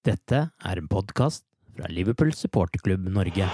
[0.00, 1.42] Dette er en podkast
[1.76, 3.44] fra Liverpool supporterklubb Norge.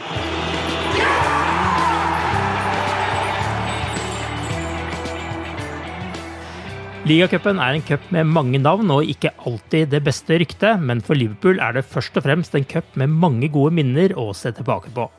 [7.10, 11.18] Ligacupen er en cup med mange navn og ikke alltid det beste ryktet, men for
[11.18, 14.94] Liverpool er det først og fremst en cup med mange gode minner å se tilbake
[14.94, 15.10] på.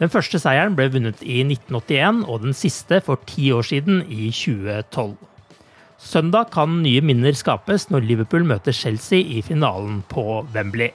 [0.00, 4.32] Den første seieren ble vunnet i 1981, og den siste for ti år siden, i
[4.32, 5.35] 2012.
[5.96, 10.90] Søndag kan nye minner skapes når Liverpool møter Chelsea i finalen på Wembley.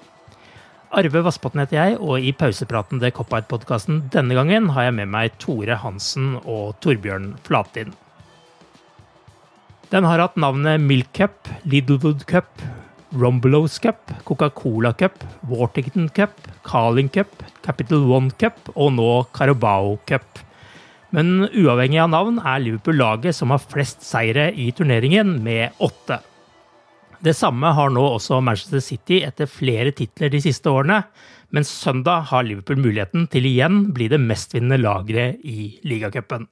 [0.91, 5.37] Arve Vassbotn heter jeg, og i pausepraten til Cop-Out-podkasten denne gangen har jeg med meg
[5.41, 7.95] Tore Hansen og Torbjørn Flatin.
[9.91, 12.61] Den har hatt navnet Milk Cup, Lidlwood Cup,
[13.17, 20.43] Rombelows Cup, Coca-Cola Cup, Waterton Cup, Carling Cup, Capital One Cup og nå Carabao Cup.
[21.11, 26.21] Men uavhengig av navn er Liverpool laget som har flest seire i turneringen, med åtte.
[27.21, 31.03] Det samme har nå også Manchester City etter flere titler de siste årene,
[31.51, 36.47] men søndag har Liverpool muligheten til igjen bli det mestvinnende lageret i ligacupen.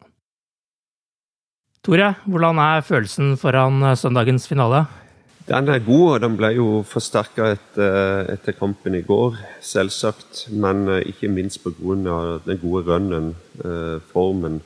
[1.80, 4.84] Tore, hvordan er følelsen foran søndagens finale?
[5.50, 10.44] Den er god, og den ble jo forsterka etter, etter, kampen i går, selvsagt.
[10.54, 11.96] Men ikke minst pga.
[12.46, 13.32] den gode runnen,
[14.12, 14.62] formen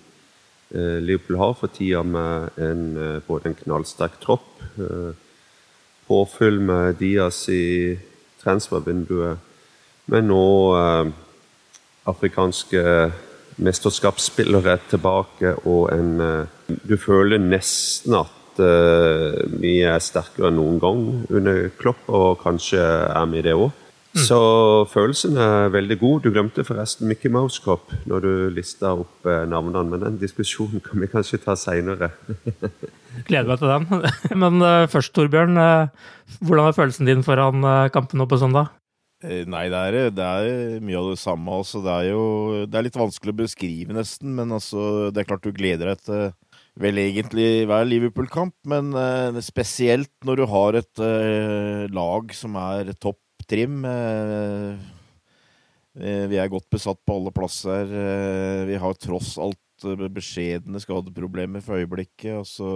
[0.74, 2.84] Liverpool har for tida, med en,
[3.28, 4.60] både en knallsterk tropp,
[6.08, 7.96] påfyll med Diaz i
[8.44, 9.40] transfervinduet,
[10.12, 10.46] men nå
[12.12, 12.84] afrikanske
[13.56, 21.69] mesterskapsspillere tilbake og en Du føler nesten at vi er sterkere enn noen gang under
[21.80, 23.72] Klopp, og kanskje er vi det òg.
[24.14, 24.22] Mm.
[24.28, 24.38] Så
[24.91, 26.19] følelsen er veldig god.
[26.22, 30.84] Du glemte forresten Mickey Mouse Cup når du lista opp uh, navnene, men den diskusjonen
[30.86, 32.12] kan vi kanskje ta seinere.
[33.30, 34.06] Gleder meg til den.
[34.44, 35.58] Men uh, først, Torbjørn.
[36.46, 38.69] hvordan er følelsen din foran kampen nå på søndag?
[39.24, 41.58] Nei, det er, det er, mye av det samme.
[41.63, 41.81] Altså.
[41.81, 42.24] Det er jo
[42.68, 44.34] det er litt vanskelig å beskrive, nesten.
[44.38, 46.25] Men altså, det er klart du gleder deg til
[46.80, 48.56] vel egentlig hver Liverpool-kamp.
[48.70, 53.84] Men uh, spesielt når du har et uh, lag som er topp trim.
[53.86, 54.78] Uh,
[55.94, 57.86] vi er godt besatt på alle plasser.
[58.66, 62.40] vi har tross alt beskjedne skadeproblemer for øyeblikket.
[62.40, 62.72] og så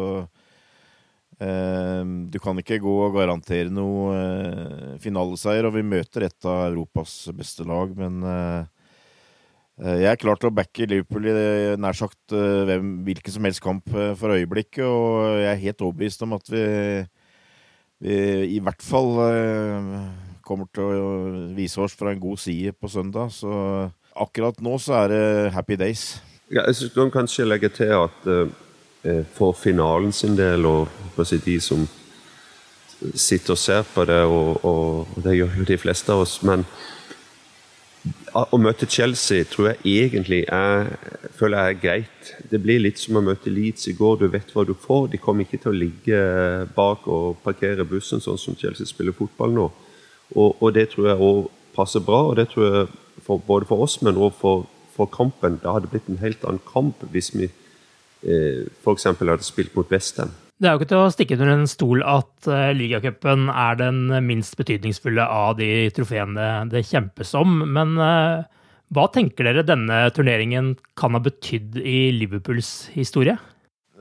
[1.38, 6.72] Ehm, du kan ikke gå og garantere noe eh, finaleseier, og vi møter et av
[6.72, 8.66] Europas beste lag, men eh, eh,
[9.78, 11.34] jeg er klar til å backe Liverpool i
[11.78, 16.50] nær sagt hvilken som helst kamp for øyeblikket, og jeg er helt overbevist om at
[16.50, 16.64] vi,
[18.02, 18.18] vi
[18.56, 19.12] i hvert fall
[20.42, 21.12] kommer til å
[21.54, 23.30] vise oss fra en god side på søndag.
[23.38, 23.52] Så
[24.18, 25.24] akkurat nå så er det
[25.54, 26.08] happy days.
[26.50, 28.32] Ja, jeg kan kanskje legge til at
[29.08, 30.88] Eh, for finalen sin del, og
[31.46, 31.88] de som
[33.14, 36.42] sitter og ser på det, og, og, det gjør jo de fleste av oss.
[36.44, 36.66] Men
[38.38, 40.92] å møte Chelsea tror jeg egentlig er,
[41.38, 42.32] føler jeg er greit.
[42.52, 44.20] Det blir litt som å møte Leeds i går.
[44.22, 45.10] Du vet hva du får.
[45.14, 46.22] De kommer ikke til å ligge
[46.76, 49.68] bak og parkere bussen, sånn som Chelsea spiller fotball nå.
[50.36, 51.46] Og, og det tror jeg òg
[51.78, 52.24] passer bra.
[52.30, 52.88] og det tror jeg
[53.26, 55.60] for, Både for oss, men òg for, for kampen.
[55.64, 59.10] Det hadde blitt en helt annen kamp hvis vi eh, f.eks.
[59.18, 60.34] hadde spilt mot Westham.
[60.58, 64.08] Det er jo ikke til å stikke under en stol at uh, ligacupen er den
[64.26, 67.60] minst betydningsfulle av de trofeene det kjempes om.
[67.76, 68.42] Men uh,
[68.94, 73.38] hva tenker dere denne turneringen kan ha betydd i Liverpools historie?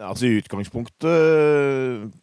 [0.01, 2.15] Altså I utgangspunktet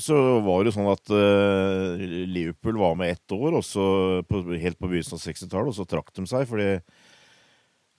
[0.00, 3.84] så var det sånn at uh, Liverpool var med ett år, og så
[4.24, 6.70] helt på begynnelsen av 60-tallet, og så trakk de seg fordi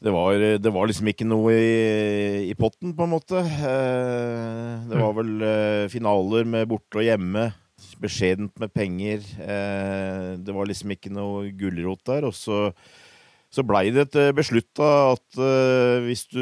[0.01, 3.38] det var, det var, liksom ikke noe i, i, potten, på en måte.
[3.38, 7.51] Eh, det var vel eh, finaler med borte og hjemme.
[8.01, 9.21] Beskjedent med penger.
[9.45, 12.25] Eh, det var liksom ikke noe gulrot der.
[12.25, 12.71] Og så,
[13.53, 15.38] så blei det beslutta at,
[16.07, 16.42] hvis du,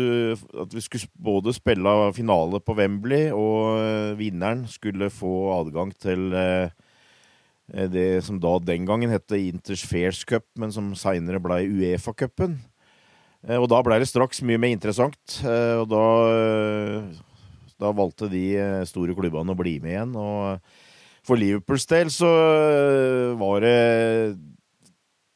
[0.64, 6.32] at vi skulle både spille finale på Wembley, og vinneren skulle få adgang til
[7.68, 12.62] det som da den gangen het Inters Fairs Cup, men som seinere blei Uefa-cupen.
[13.48, 15.40] Eh, og da ble det straks mye mer interessant.
[15.46, 16.06] Eh, og da,
[16.36, 18.46] eh, da valgte de
[18.90, 20.16] store klubbene å bli med igjen.
[20.20, 20.60] Og
[21.24, 22.30] for Liverpools del så
[23.40, 24.38] var det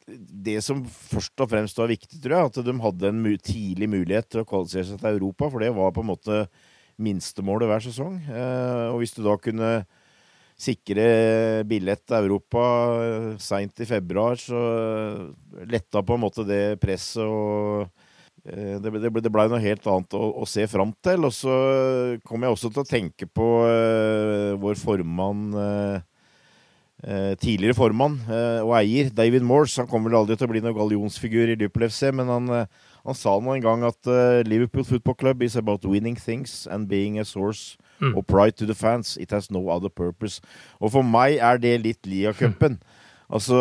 [0.04, 4.28] det som først og fremst var viktig, tror jeg, at de hadde en tidlig mulighet
[4.28, 6.40] til å kvalifisere seg til Europa, for det var på en måte
[7.00, 8.18] minstemålet hver sesong.
[8.92, 9.70] Og hvis du da kunne
[10.54, 12.64] sikre billett til Europa
[13.42, 14.60] seint i februar, så
[15.66, 17.84] letta på en måte det presset og
[18.46, 21.26] eh, det, det, det blei noe helt annet å, å, se fram til.
[21.26, 21.54] Og så
[22.26, 26.02] kom jeg også til å tenke på uh, vår formann uh,
[27.04, 29.76] Tidligere formann uh, og eier, David Morse.
[29.76, 32.46] Han kommer vel aldri til å bli noen gallionsfigur i Liverpool FC, men han,
[33.04, 34.08] han sa nå en gang at
[34.48, 38.16] Liverpool Football Club is about winning things and being a source Mm.
[38.18, 39.16] Og pride to the fans.
[39.20, 40.42] It has no other purpose.
[40.80, 42.78] Og for meg er det litt Lia-cupen.
[42.80, 42.84] Mm.
[43.34, 43.56] Altså,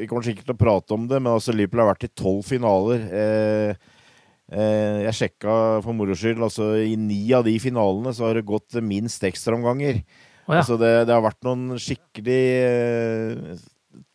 [0.00, 2.42] Vi kommer sikkert til å prate om det, men altså, Liverpool har vært i tolv
[2.44, 3.04] finaler.
[3.14, 3.92] Eh,
[4.50, 6.42] eh, jeg sjekka for moro skyld.
[6.44, 10.02] Altså, I ni av de finalene så har det gått minst ekstraomganger.
[10.48, 10.64] Oh, ja.
[10.64, 13.62] altså, det, det, har vært noen skikkelig eh,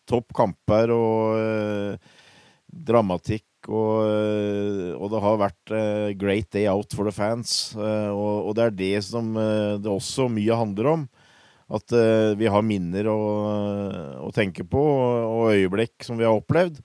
[0.10, 2.14] topp kamper og eh,
[3.66, 7.74] og, eh, og, det har vært uh, great day out for the fans.
[7.78, 11.08] Uh, og, og, det er det som uh, det også mye handler om.
[11.66, 11.90] At
[12.38, 13.22] vi har minner å,
[14.22, 16.78] å, tenke på, og øyeblikk som vi har opplevd.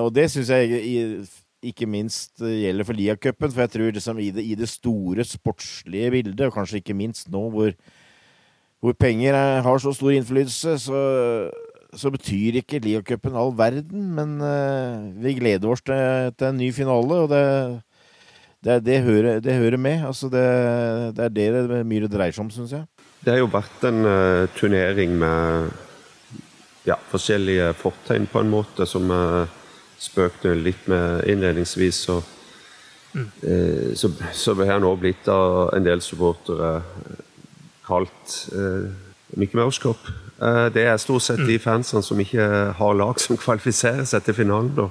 [0.00, 1.26] og det syns jeg
[1.68, 3.52] ikke minst gjelder for Lia-cupen.
[3.52, 7.28] For jeg tror liksom i, det, i, det, store sportslige bildet, og kanskje ikke minst
[7.28, 7.76] nå hvor,
[8.80, 11.04] hvor penger er, har så stor innflytelse, så
[11.98, 16.70] så betyr ikke Leo-cupen all verden, men uh, vi gleder oss til, til, en ny
[16.74, 17.44] finale, og det,
[18.64, 20.06] det, det, hører, det hører, med.
[20.06, 20.44] Altså det,
[21.18, 22.86] er det det mye dreier seg om, syns jeg.
[23.24, 25.70] Det har jo vært en uh, turnering med
[26.86, 29.58] ja, forskjellige fortegn, på en måte, som jeg uh,
[30.00, 32.04] spøkte litt med innledningsvis.
[32.06, 32.20] Så,
[33.18, 33.28] mm.
[33.42, 36.78] uh, så, så har nå blitt av en del supportere
[37.90, 38.36] kalt
[39.34, 39.98] Mickey Mouse Cup.
[40.40, 42.46] Eh, det er stort sett de fansene som ikke
[42.78, 44.72] har lag som kvalifiserer seg til finalen.
[44.76, 44.86] Da.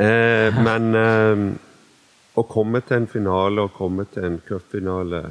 [0.00, 1.44] Eh, men eh,
[2.36, 5.22] å komme til en finale og komme til en cupfinale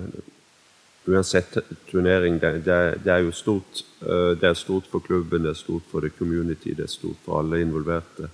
[1.05, 3.83] Uansett turnering, det, det, det, er jo stort.
[4.01, 7.43] Det er stort for klubben, det er stort for the community, det er stort for
[7.43, 8.25] alle involverte.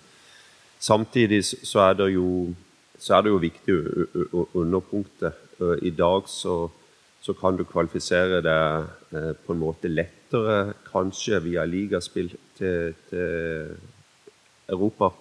[0.80, 2.30] Samtidig så er det jo,
[2.96, 3.76] så er det jo viktig
[4.56, 5.44] underpunktet.
[5.84, 6.56] I dag så,
[7.20, 13.78] så kan du kvalifisere deg på en måte lett lettere kanskje via ligaspill til, til
[14.70, 15.12] Europa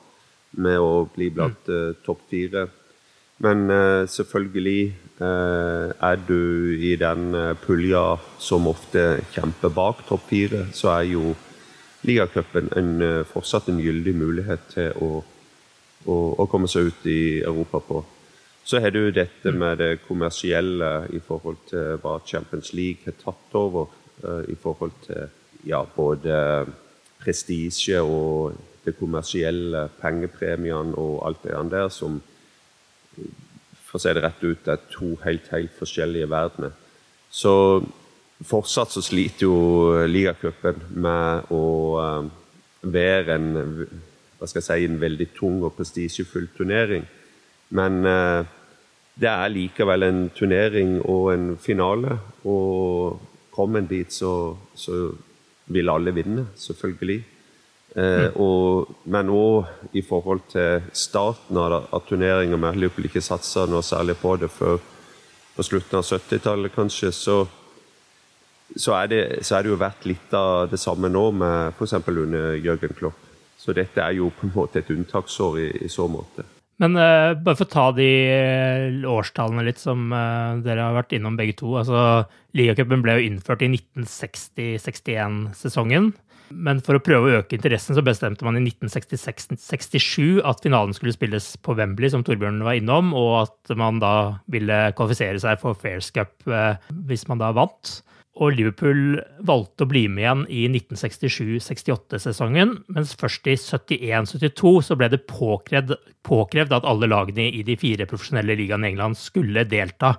[0.58, 2.68] med å bli blant uh, topp fire.
[3.38, 10.66] Men uh, selvfølgelig uh, er du i den pulja som ofte kjemper bak topp fire,
[10.72, 11.34] så er jo
[12.02, 12.70] ligacupen
[13.28, 15.20] fortsatt en gyldig mulighet til å,
[16.06, 18.00] å, å, komme seg ut i Europa på.
[18.64, 23.58] Så har du dette med det kommersielle i forhold til hva Champions League har tatt
[23.58, 23.92] over
[24.48, 25.28] i forhold til
[25.66, 26.66] ja, både
[27.20, 32.20] prestisje og det kommersielle, pengepremiene og alt det der som
[33.90, 36.76] for å si det rett ut, er to helt, helt forskjellige verdener.
[37.30, 37.52] Så
[38.46, 39.56] fortsatt så sliter jo
[40.06, 41.64] ligacupen med å
[42.80, 43.48] være en,
[44.38, 47.02] hva skal jeg si, en veldig tung og prestisjefull turnering.
[47.74, 47.98] Men
[49.20, 52.16] det er likevel en turnering og en finale.
[52.46, 53.18] Og
[53.60, 55.10] kom en dit, så, så
[55.70, 57.20] vil alle vinne, selvfølgelig.
[57.96, 58.36] Eh, mm.
[58.40, 63.82] og, men òg i forhold til starten av, av turneringa, med Liverpool ikke satsa noe
[63.84, 64.78] særlig på det før
[65.56, 67.40] på slutten av 70-tallet, kanskje, så,
[68.76, 71.98] så, er det, så er det jo vært litt av det samme nå, med f.eks.
[72.06, 73.26] under Jørgen Klopp.
[73.60, 76.46] Så dette er jo på en måte et unntaksår i, i så måte.
[76.80, 81.12] Men uh, bare for å ta de uh, årstallene litt som uh, dere har vært
[81.16, 81.68] innom begge to.
[81.76, 82.24] altså
[82.56, 86.04] Ligacupen ble jo innført i 1960-61-sesongen.
[86.50, 91.14] Men for å prøve å øke interessen så bestemte man i 1966-67 at finalen skulle
[91.14, 94.14] spilles på Wembley, som Torbjørn var innom, og at man da
[94.50, 96.34] ville kvalifisere seg for Fairs Cup
[97.06, 98.02] hvis man da vant.
[98.38, 105.08] Og Liverpool valgte å bli med igjen i 1967-68-sesongen, mens først i 71-72 så ble
[105.10, 105.96] det påkrevd,
[106.26, 110.14] påkrevd, at alle lagene i de fire profesjonelle ligaene i England skulle delta.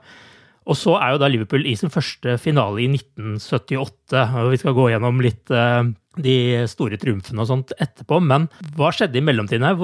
[0.70, 4.22] Og så er jo da Liverpool i sin første finale i 1978.
[4.44, 5.82] og Vi skal gå gjennom litt uh,
[6.22, 6.36] de
[6.70, 8.46] store triumfene og sånt etterpå, men
[8.78, 9.80] hva skjedde i mellomtiden her?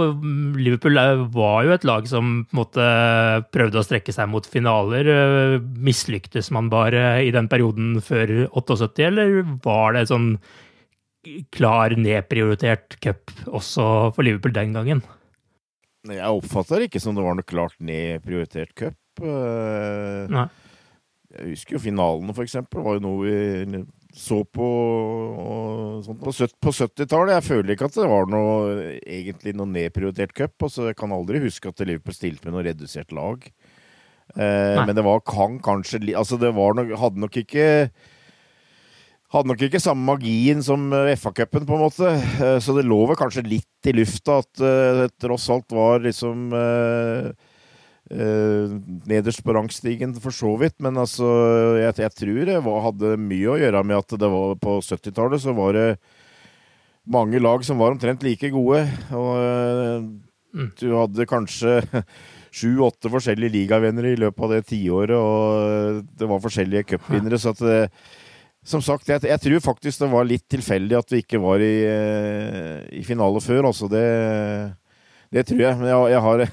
[0.60, 1.00] Liverpool
[1.34, 5.10] var jo et lag som prøvde å strekke seg mot finaler.
[5.10, 10.36] Uh, mislyktes man bare i den perioden før 78, eller var det sånn
[11.52, 15.02] klar nedprioritert cup også for Liverpool den gangen?
[16.08, 18.96] Jeg oppfatter det ikke som det var noe klart nedprioritert cup.
[19.18, 20.46] Nei.
[21.38, 22.84] Jeg husker jo finalene, for eksempel.
[22.86, 23.86] var jo noe vi
[24.18, 24.68] så på
[26.06, 27.36] sånt, på 70-tallet.
[27.36, 30.56] Jeg føler ikke at det var noe, egentlig noe nedprioritert cup.
[30.66, 33.46] Altså, jeg kan aldri huske at Liverpool stilte med noe redusert lag.
[34.36, 37.68] Eh, men det var kan kanskje Altså, det var nok, hadde nok ikke
[39.34, 42.14] hadde nok ikke samme magien som eh, FA-cupen, på en måte.
[42.42, 46.02] Eh, så det lå vel kanskje litt i lufta at det uh, tross alt var
[46.04, 47.30] liksom uh,
[48.08, 50.78] Uh, nederst på rangstigen, for så vidt.
[50.84, 51.28] Men altså,
[51.76, 55.44] jeg, jeg tror det var, hadde mye å gjøre med at det var på 70-tallet
[55.44, 55.90] så var det
[57.12, 58.86] mange lag som var omtrent like gode.
[59.12, 60.08] Og uh,
[60.56, 60.72] mm.
[60.80, 61.82] du hadde kanskje
[62.58, 67.42] sju-åtte forskjellige ligavenner i løpet av det tiåret, og det var forskjellige cupvinnere.
[67.44, 67.84] Så at det,
[68.68, 71.76] som sagt, jeg, jeg, tror faktisk det var litt tilfeldig at vi ikke var i,
[72.96, 73.68] i finale før.
[73.68, 74.08] Altså det
[75.34, 75.80] det tror jeg.
[75.80, 76.44] Men jeg, jeg har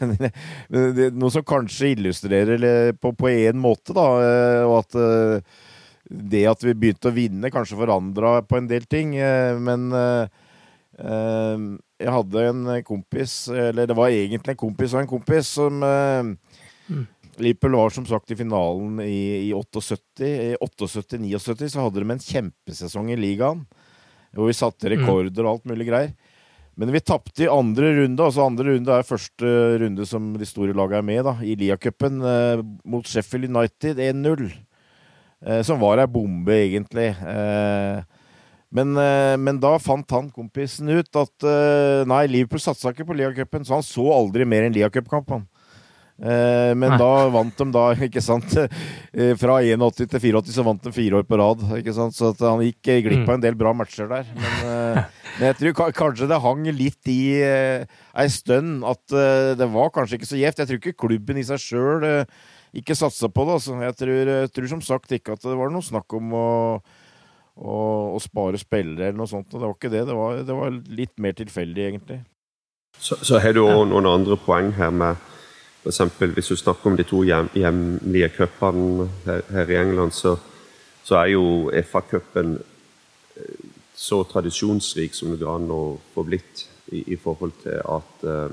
[1.20, 4.08] noe som kanskje illustrerer på, på en måte, da.
[4.24, 5.62] Eh, og at eh,
[6.04, 9.14] det at vi begynte å vinne, kanskje forandra på en del ting.
[9.16, 9.88] Eh, men
[10.94, 17.00] jeg hadde en kompis, eller det var egentlig en kompis av en kompis, som mm.
[17.42, 20.22] Liverpool var som sagt i finalen i, i 78.
[20.22, 23.64] I 78-79 så hadde de en kjempesesong i ligaen.
[24.34, 24.94] Hvor vi satte mm.
[24.94, 26.14] rekorder og alt mulig greier.
[26.76, 28.22] Men vi tapte i andre runde.
[28.24, 29.50] altså Andre runde er første
[29.82, 34.48] runde som de store lagene er med da, i Lia-cupen, eh, mot Sheffield United 1-0.
[35.44, 37.12] Eh, som var ei bombe, egentlig.
[37.14, 38.02] Eh,
[38.74, 43.14] men, eh, men, da fant han kompisen ut at eh, nei, Liverpool satsa ikke på
[43.20, 45.30] Lia-cupen, så han så aldri mer enn Lia-cupkamp.
[46.14, 46.98] Eh, men Nei.
[47.00, 51.18] da vant de da, ikke sant eh, Fra 81 til 84 så vant de fire
[51.18, 51.64] år på rad.
[51.80, 53.36] ikke sant Så han gikk eh, glipp av mm.
[53.40, 54.28] en del bra matcher der.
[54.38, 54.60] Men,
[55.38, 59.16] men jeg tror kanskje det hang litt i ei stund at
[59.58, 60.62] det var kanskje ikke så gjevt.
[60.62, 62.06] Jeg tror ikke klubben i seg sjøl
[62.74, 63.58] ikke satsa på det.
[63.58, 63.78] Altså.
[63.82, 66.46] Jeg, tror, jeg tror som sagt ikke at det var noe snakk om å
[67.54, 67.74] å,
[68.14, 69.52] å spare spillere eller noe sånt.
[69.52, 70.00] Det var ikke det.
[70.08, 72.16] Det var, det var litt mer tilfeldig, egentlig.
[72.98, 75.22] Så, så har du òg noen andre poeng her med
[75.84, 76.00] F.eks.
[76.18, 80.36] hvis du snakker om de to hjem, hjemlige cupene her, her, i England, så,
[81.04, 82.54] så er jo FA-cupen
[83.36, 85.82] eh, så tradisjonsrik som det går an å
[86.14, 88.48] få blitt i, i forhold til at uh,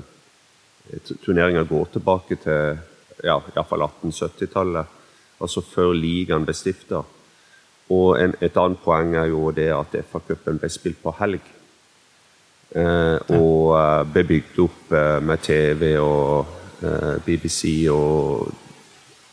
[1.24, 2.78] turneringa går tilbake til
[3.24, 5.00] ja, iallfall 1870-tallet,
[5.40, 7.00] altså før ligaen ble stifta.
[7.92, 11.52] Og en, et annet poeng er jo det at FA-cupen ble spilt på helg.
[12.72, 14.92] Eh, og uh, ble bygd opp
[15.24, 16.61] med TV og Eh,
[17.26, 18.50] BBC og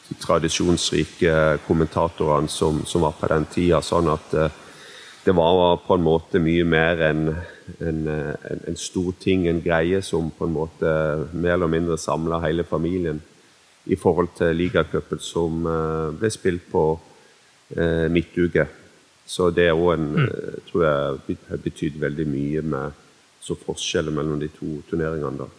[0.10, 1.34] de tradisjonsrike
[1.68, 3.82] kommentatorene som, som, var på den tida.
[3.86, 4.58] Sånn at eh,
[5.26, 10.02] det var på en måte mye mer enn en, en, en, stor ting, en greie
[10.02, 10.94] som på en måte
[11.34, 13.20] mer eller mindre samla hele familien
[13.90, 15.62] i forhold til ligacupen som
[16.18, 16.84] ble spilt på
[17.78, 18.66] eh, midtuke.
[19.30, 20.28] Så det er òg en mm.
[20.72, 23.06] tror jeg har betydd veldig mye med
[23.40, 25.46] så forskjellen mellom de to turneringene.
[25.46, 25.59] da.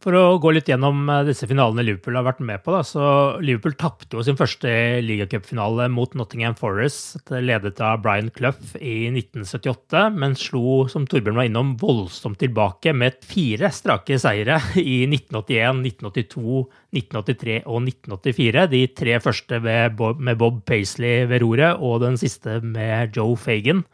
[0.00, 2.72] For å gå litt gjennom eh, disse finalene Liverpool har vært med på.
[2.72, 2.80] Da.
[2.86, 3.04] så
[3.44, 4.70] Liverpool tapte jo sin første
[5.04, 11.50] ligacupfinale mot Nottingham Forest, ledet av Brian Clough i 1978, men slo, som Torbjørn var
[11.50, 16.62] innom, voldsomt tilbake med fire strake seire i 1981, 1982,
[16.96, 18.64] 1983 og 1984.
[18.72, 23.84] De tre første med Bob Paisley ved roret, og den siste med Joe Fagan.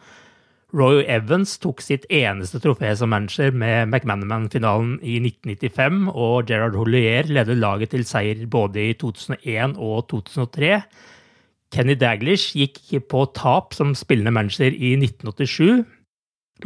[0.76, 7.30] Roy Evans tok sitt eneste trofé som manager med McManaman-finalen i 1995, og Gerard Hollier
[7.33, 10.75] ledet laget til seier både i 2001 og 2003.
[11.73, 15.87] Kenny Daglish gikk på tap som spillende manager i 1987.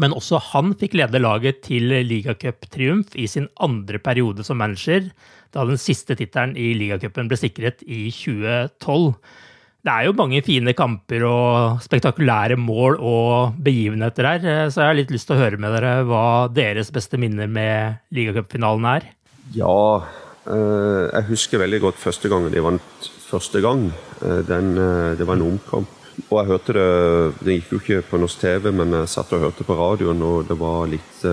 [0.03, 5.07] Men også han fikk lede laget til ligacuptriumf i sin andre periode som manager,
[5.55, 9.15] da den siste tittelen i ligacupen ble sikret i 2012.
[9.81, 14.99] Det er jo mange fine kamper og spektakulære mål og begivenheter her, så jeg har
[14.99, 19.07] litt lyst til å høre med dere hva deres beste minner med ligacupfinalen er.
[19.57, 20.05] Ja,
[20.45, 23.87] eh, jeg husker veldig godt første gangen de vant første gang.
[24.21, 25.97] Eh, den, eh, det var en omkamp.
[26.29, 29.41] Og jeg hørte det Det gikk jo ikke på norsk TV, men jeg satt og
[29.41, 31.25] hørte på radioen, og det var litt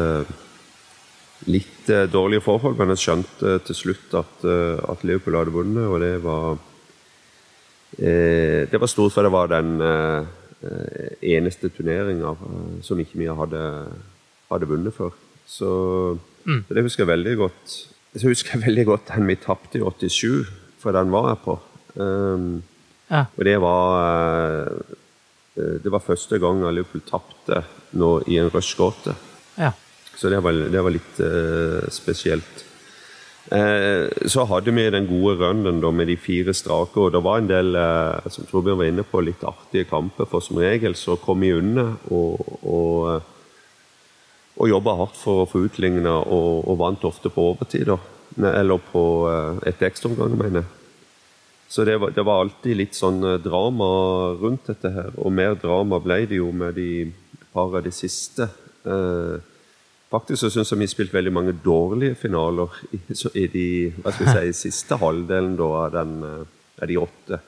[1.48, 4.46] litt dårlige forhold, men jeg skjønte til slutt at,
[4.89, 6.76] at Liverpool hadde vunnet, og det var Eh,
[7.98, 13.62] det var stort, for det var den eh, eneste turneringa eh, som ikke vi hadde,
[14.51, 15.16] hadde vunnet før.
[15.48, 15.70] Så,
[16.46, 16.63] mm.
[16.68, 17.75] så, det husker jeg veldig godt.
[18.18, 20.48] Så husker jeg veldig godt den vi tapte i 87,
[20.82, 21.58] for den var jeg på.
[21.98, 22.63] Um,
[23.10, 23.25] ja.
[23.38, 24.68] Og det var
[25.58, 27.63] Det var første gang Liverpool tapte
[27.98, 29.16] nå i en rushgåte.
[29.58, 29.72] Ja.
[30.13, 32.66] Så det var, det var litt uh, spesielt.
[33.51, 37.50] Eh, så hadde vi den gode runnen med de fire strake, og det var en
[37.50, 40.27] del eh, som Torbjørn var inne på, litt artige kamper.
[40.27, 43.34] For som regel så kom vi unna og, og, eh,
[44.58, 47.94] og jobba hardt for å få utligna, og, og, vant ofte på overtid.
[48.38, 49.04] Eller på
[49.66, 50.74] etter ekstraomgang, mener jeg.
[51.68, 53.88] Så det var, det var, alltid litt sånn drama
[54.39, 55.10] rundt dette her.
[55.20, 57.10] Og mer drama ble det jo med de
[57.58, 58.48] par av de siste.
[58.88, 59.38] Eh,
[60.07, 62.99] Faktisk så syns jeg vi har spilt veldig mange dårlige finaler i,
[63.41, 67.39] i de hva skal vi si, siste halvdelen da, av, den, eh, av de åtte.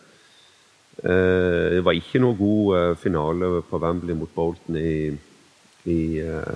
[0.99, 4.93] Eh, det var ikke noe god eh, finale på Wembley mot Bolton i,
[5.87, 5.99] i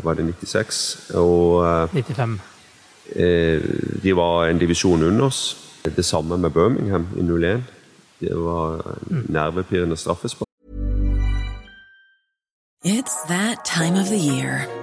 [0.04, 0.84] Var det 96?
[1.16, 1.64] Og
[1.96, 2.40] 95.
[4.04, 5.42] de var en divisjon under oss.
[5.84, 7.64] Det samme med Birmingham i 01.
[8.20, 9.26] Det var mm.
[9.32, 10.48] nervepirrende straffespark.
[12.84, 14.83] It's that time of the year.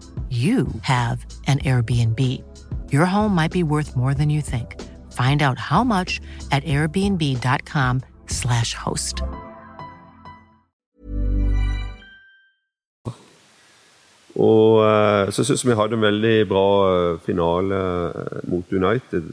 [0.29, 2.19] you have an Airbnb.
[2.91, 4.81] Your home might be worth more than you think.
[5.11, 6.21] Find out how much
[6.51, 9.21] at airbnb.com slash host.
[14.35, 19.27] Og uh, så syns vi hadde en veldig bra uh, finale uh, mot United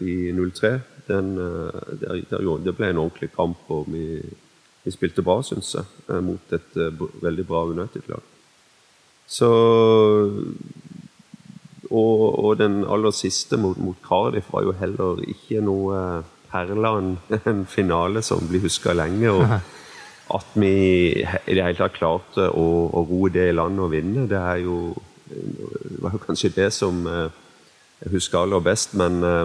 [0.00, 0.80] i 03.
[1.08, 4.20] Den, der, der, det ble en ordentlig kamp, og vi,
[4.84, 6.76] vi spilte bra, syns jeg, mot et
[7.24, 8.29] veldig bra United-lag.
[9.30, 9.50] Så
[11.90, 16.94] og, og, den aller siste mot, mot, Cardiff var jo heller ikke noe perle,
[17.50, 19.30] en finale som blir huska lenge.
[19.30, 19.60] og
[20.30, 20.74] at vi
[21.10, 24.60] i det hele tatt klarte å, å roe det i land og vinne, det er
[24.62, 24.76] jo,
[25.26, 27.40] det var jo kanskje det som eh,
[28.04, 28.94] jeg husker aller best.
[28.94, 29.42] Men eh,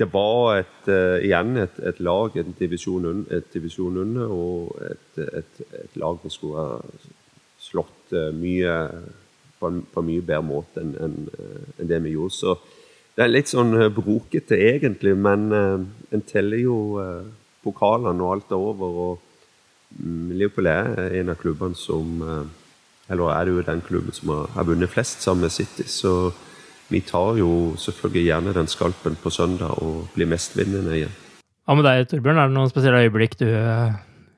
[0.00, 0.90] det var et,
[1.22, 6.18] igjen et, et, lag, en divisjon, under, et divisjon under, og et, et, et, lag
[6.24, 6.80] vi skulle ha
[7.70, 8.74] slått uh, mye
[9.60, 11.16] på en, på en, mye bedre måte enn en,
[11.78, 12.36] en det vi gjorde.
[12.36, 12.54] Så
[13.16, 16.76] det er litt sånn brokete, egentlig, men en teller jo
[17.60, 18.94] pokalene og alt er over.
[19.04, 22.22] og mm, Liverpool er en av klubbene som
[23.10, 25.84] Eller er det jo den klubben som har, vunnet flest sammen med City.
[25.84, 26.32] så
[26.90, 31.12] vi tar jo selvfølgelig gjerne den skalpen på søndag og blir mestvinnende igjen.
[31.62, 32.40] Hva med deg, Torbjørn?
[32.42, 33.92] Er det noen spesielle øyeblikk du eh,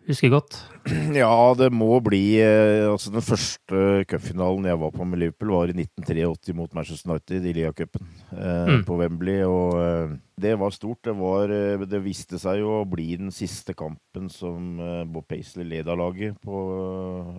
[0.09, 0.57] husker godt?
[1.23, 5.71] Ja, det må bli eh, altså Den første cupfinalen jeg var på med Liverpool, var
[5.71, 8.85] i 1983 mot Manchester United i Lia-cupen eh, mm.
[8.89, 9.43] på Wembley.
[9.47, 11.03] Og eh, det var stort.
[11.07, 15.29] Det, var, eh, det viste seg jo å bli den siste kampen som eh, Bob
[15.31, 16.65] Paisley led av laget på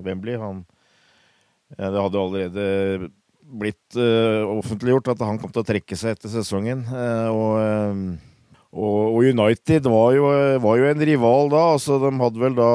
[0.06, 0.40] Wembley.
[0.40, 0.64] Han,
[1.76, 3.12] det hadde allerede
[3.44, 6.86] blitt offentliggjort at han kom til å trekke seg etter sesongen.
[6.88, 8.14] Og,
[8.74, 10.26] og, United var jo,
[10.64, 11.62] var jo, en rival da.
[11.76, 12.70] altså De hadde vel da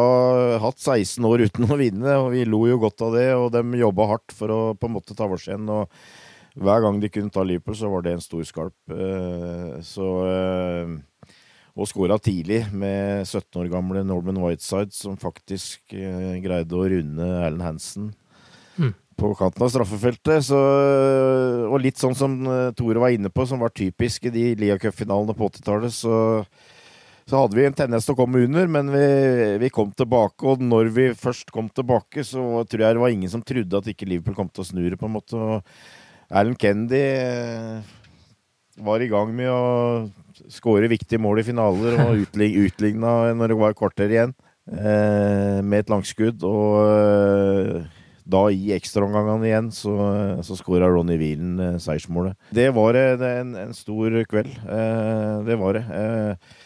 [0.62, 3.28] hatt 16 år uten å vinne, og vi lo jo godt av det.
[3.34, 5.66] Og de jobba hardt for å på en måte ta oss igjen.
[5.66, 5.90] og
[6.58, 8.94] hver gang de kunne ta Liverpool, så var det en stor skalp.
[9.86, 10.06] Så,
[11.78, 17.66] og skåra tidlig med 17 år gamle Norman Whiteside, som faktisk greide å runde Erlend
[17.66, 18.08] Hansen
[19.18, 20.46] på kanten av straffefeltet.
[20.48, 20.58] Så,
[21.68, 24.78] og litt sånn som eh, Tore var inne på, som var typisk i de Lia
[24.80, 26.14] Cup-finalene på 80-tallet, så,
[27.24, 29.04] så, hadde vi en tendens til å komme under, men vi,
[29.64, 30.46] vi, kom tilbake.
[30.48, 33.90] Og når vi først kom tilbake, så tror jeg det var ingen som trodde at
[33.90, 35.38] ikke Liverpool kom til å snu det, på en måte.
[35.38, 37.94] Og Alan Kennedy eh,
[38.78, 42.26] var i gang med å skåre viktige mål i finaler og
[42.68, 44.36] utligna når det var kvarter igjen,
[44.68, 46.44] med et langskudd.
[46.44, 47.88] og
[48.28, 49.94] da i ekstraomgangene igjen så,
[50.44, 52.36] så skåra Ronny Wheelen eh, seiersmålet.
[52.54, 54.52] Det var eh, en, en, stor kveld.
[54.52, 55.84] Eh, det var det.
[55.88, 56.60] Eh,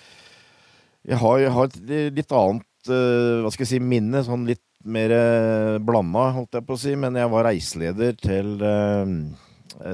[1.13, 4.65] jeg, har, jeg har, et litt annet eh, hva skal jeg si, minne, sånn litt
[4.83, 6.97] mer eh, blanda, holdt jeg på å si.
[6.99, 8.57] Men jeg var reiseleder til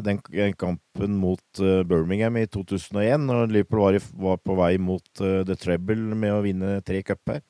[0.04, 0.18] den
[0.58, 6.16] kampen mot Birmingham i 2001, når Liverpool var, i, var på vei mot The Treble
[6.16, 7.44] med å vinne tre cuper.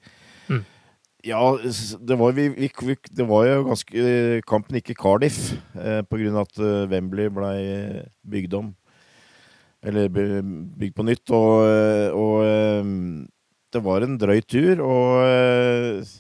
[0.50, 0.66] Mm.
[1.26, 2.68] Ja, det var, vi, vi,
[3.10, 4.02] det var, jo ganske
[4.46, 5.40] Kampen gikk i Cardiff
[5.74, 6.34] eh, pga.
[6.44, 7.50] at uh, Wembley ble
[8.22, 8.68] bygd om.
[9.82, 11.26] Eller bygd på nytt.
[11.34, 12.94] Og, eh, og eh,
[13.74, 14.82] det var en drøy tur.
[14.84, 16.16] Og eh,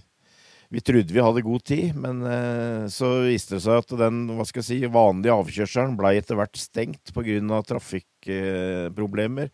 [0.68, 4.44] vi trodde vi hadde god tid, men eh, så viste det seg at den hva
[4.44, 7.62] skal jeg si, vanlige avkjørselen ble etter hvert stengt pga.
[7.70, 9.48] trafikkproblemer.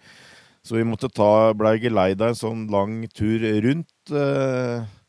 [0.64, 4.11] så vi måtte ta, ble geleida en sånn lang tur rundt.
[4.11, 5.03] Eh, eh,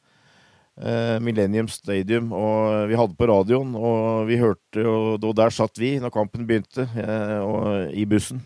[1.24, 6.12] Millennium Stadium, og vi hadde på radioen, og vi hørte Og, der satt vi når
[6.12, 8.42] kampen begynte, eh, og, i bussen.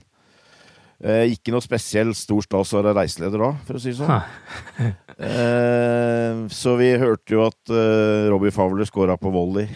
[0.99, 4.89] Eh, ikke noe spesiell stor stas å være reiseleder da, for å si det sånn.
[5.29, 9.69] eh, så vi hørte jo at eh, Robbie Fowler scora på volley.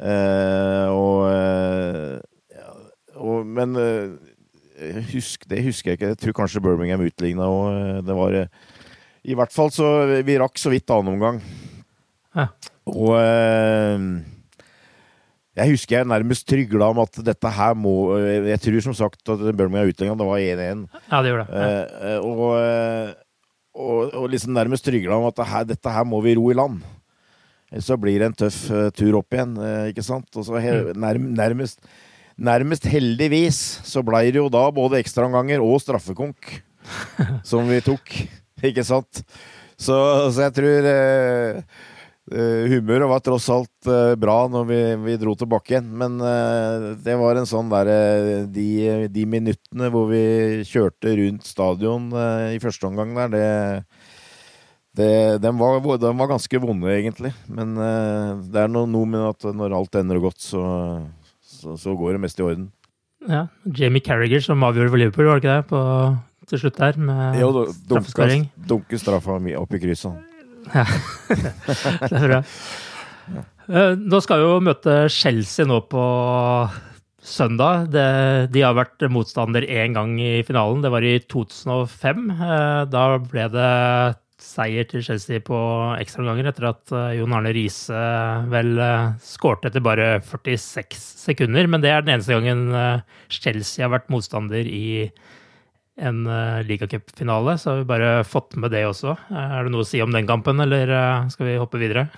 [0.00, 2.16] Eh, og, eh,
[2.56, 2.72] ja,
[3.20, 3.76] og, Men
[5.12, 6.10] husk, det husker jeg ikke.
[6.14, 8.02] Jeg tror kanskje Birmingham utligna òg.
[8.08, 8.40] Det var
[9.26, 9.88] i hvert fall så
[10.26, 11.42] Vi rakk så vidt annen omgang.
[12.36, 12.48] Ja.
[12.86, 14.08] Og eh,
[15.56, 19.46] jeg husker jeg nærmest trygla om at dette her må Jeg tror som sagt at
[19.56, 20.84] Birmingham utlenga, det var 1-1.
[21.10, 21.62] Ja, det gjorde det.
[21.62, 21.70] Ja.
[21.70, 23.14] Eh, eh og, eh,
[23.76, 26.56] og, og, liksom nærmest trygla om at det her, dette her må vi ro i
[26.56, 26.84] land.
[27.82, 28.60] Så blir det en tøff
[28.94, 29.56] tur opp igjen,
[29.90, 30.28] ikke sant?
[30.38, 30.94] Og så mm.
[31.34, 31.80] nærmest,
[32.38, 36.54] nærmest heldigvis så blei det jo da både ekstraomganger og straffekonk
[37.50, 38.14] som vi tok.
[38.70, 39.22] Ikke sant?
[39.76, 39.96] Så,
[40.32, 41.58] så jeg tror eh,
[42.32, 45.90] eh, humøret var tross alt eh, bra når vi, vi, dro tilbake igjen.
[46.00, 48.68] Men eh, det var en sånn derre eh, de,
[49.12, 53.50] de, minuttene hvor vi kjørte rundt stadion eh, i første omgang der, det,
[54.96, 55.10] det
[55.44, 57.34] den, var, den, var, ganske vonde, egentlig.
[57.52, 60.64] Men det er noe, noe, med at når alt ender godt, så,
[61.44, 62.70] så, så går det mest i orden.
[63.26, 63.48] Ja.
[63.76, 65.68] Jamie Carriger som avgjorde for Liverpool, var det ikke det?
[65.68, 65.82] På
[66.50, 68.48] til slutt der, med jo, straffeskåring.
[68.68, 70.34] Dunke straffa mi opp i krysset.
[70.74, 70.84] Ja,
[72.10, 72.42] det er bra.
[73.66, 76.02] Eh, nå skal jo møte Chelsea nå på
[77.26, 77.88] søndag.
[77.90, 78.06] Det,
[78.54, 80.84] de har vært motstander én gang i finalen.
[80.84, 82.30] Det var i 2005.
[82.36, 83.72] Eh, da ble det
[84.46, 85.58] seier til Chelsea på
[85.96, 87.96] ekstraomganger etter at Jon Arne Riise
[88.52, 88.76] vel
[89.24, 91.66] skårte etter bare 46 sekunder.
[91.66, 92.68] Men det er den eneste gangen
[93.32, 95.08] Chelsea har vært motstander i
[95.96, 96.22] en
[96.68, 97.56] ligacupfinale.
[97.58, 99.14] Så har vi bare fått med det også.
[99.32, 100.92] Er det noe å si om den kampen, eller
[101.32, 102.08] skal vi hoppe videre?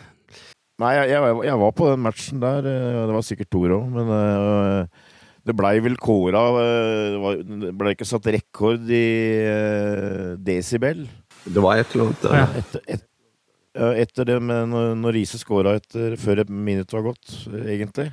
[0.78, 2.66] Nei, jeg, jeg, jeg var på den matchen der.
[2.66, 4.10] Det var sikkert Tor òg, men
[5.48, 9.04] det blei vel kåra eh, Det ble ikke satt rekord i
[9.48, 11.06] eh, desibel?
[11.48, 12.36] Det var et eller annet der.
[12.36, 12.48] Ja.
[12.60, 13.04] Etter, et,
[14.02, 15.76] etter, det, men når Riise skåra
[16.20, 17.30] før et minutt var gått,
[17.62, 18.10] egentlig.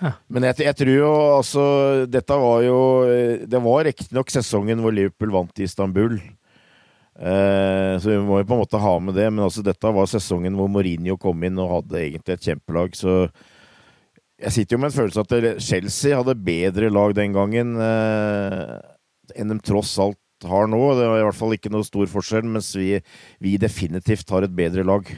[0.00, 0.14] Ja.
[0.32, 1.62] Men jeg, jeg, tror jo altså
[2.08, 2.76] Dette var jo
[3.44, 6.16] Det var riktignok sesongen hvor Liverpool vant i Istanbul.
[7.20, 10.08] Eh, så vi må jo på en måte ha med det, men altså dette var
[10.08, 12.96] sesongen hvor Mourinho kom inn og hadde egentlig et kjempelag.
[12.96, 13.26] Så
[14.40, 18.78] jeg sitter jo med en følelse av at Chelsea hadde bedre lag den gangen eh,
[19.36, 20.80] enn de tross alt har nå.
[20.96, 22.94] Det var i hvert fall ikke noe stor forskjell, mens vi,
[23.42, 25.10] vi definitivt har et bedre lag.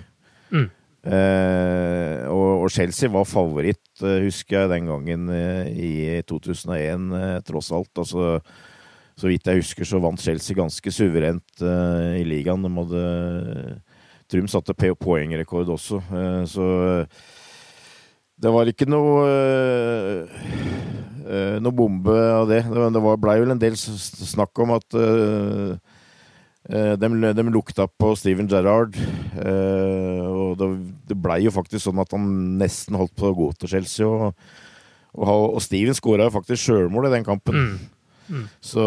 [0.51, 0.67] Mm.
[1.03, 5.95] Eh, og, og, Chelsea var favoritt, eh, husker jeg, den gangen eh, i
[6.29, 7.91] 2001, eh, tross alt.
[7.99, 8.37] Altså,
[9.19, 12.63] så vidt jeg husker, så vant Chelsea ganske suverent eh, i ligaen.
[12.63, 13.81] De hadde
[14.33, 15.99] Trum satte poengrekord også,
[16.49, 16.67] så
[18.41, 19.27] det var ikke noe
[21.61, 22.47] noe bombe av.
[22.49, 25.77] Det, det blei vel en del snakk om at uh,
[26.71, 28.99] de, de, lukta på Steven Gerrard.
[29.35, 30.69] Uh, og det,
[31.11, 32.29] det blei jo faktisk sånn at han
[32.61, 34.07] nesten holdt på å gå til Chelsea.
[34.07, 34.37] Og,
[35.19, 37.59] og, og Steven skåra jo faktisk sjølmål i den kampen.
[37.59, 37.91] Mm.
[38.33, 38.47] Mm.
[38.63, 38.87] Så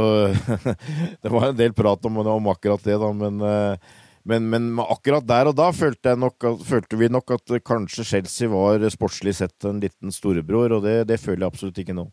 [1.22, 3.12] det var en del prat om, om akkurat det, da.
[3.16, 8.08] Men uh, men, men, akkurat der og da følte, nok, følte, vi nok at kanskje
[8.10, 12.08] Chelsea var sportslig sett en liten storebror, og det, det føler jeg absolutt ikke nå.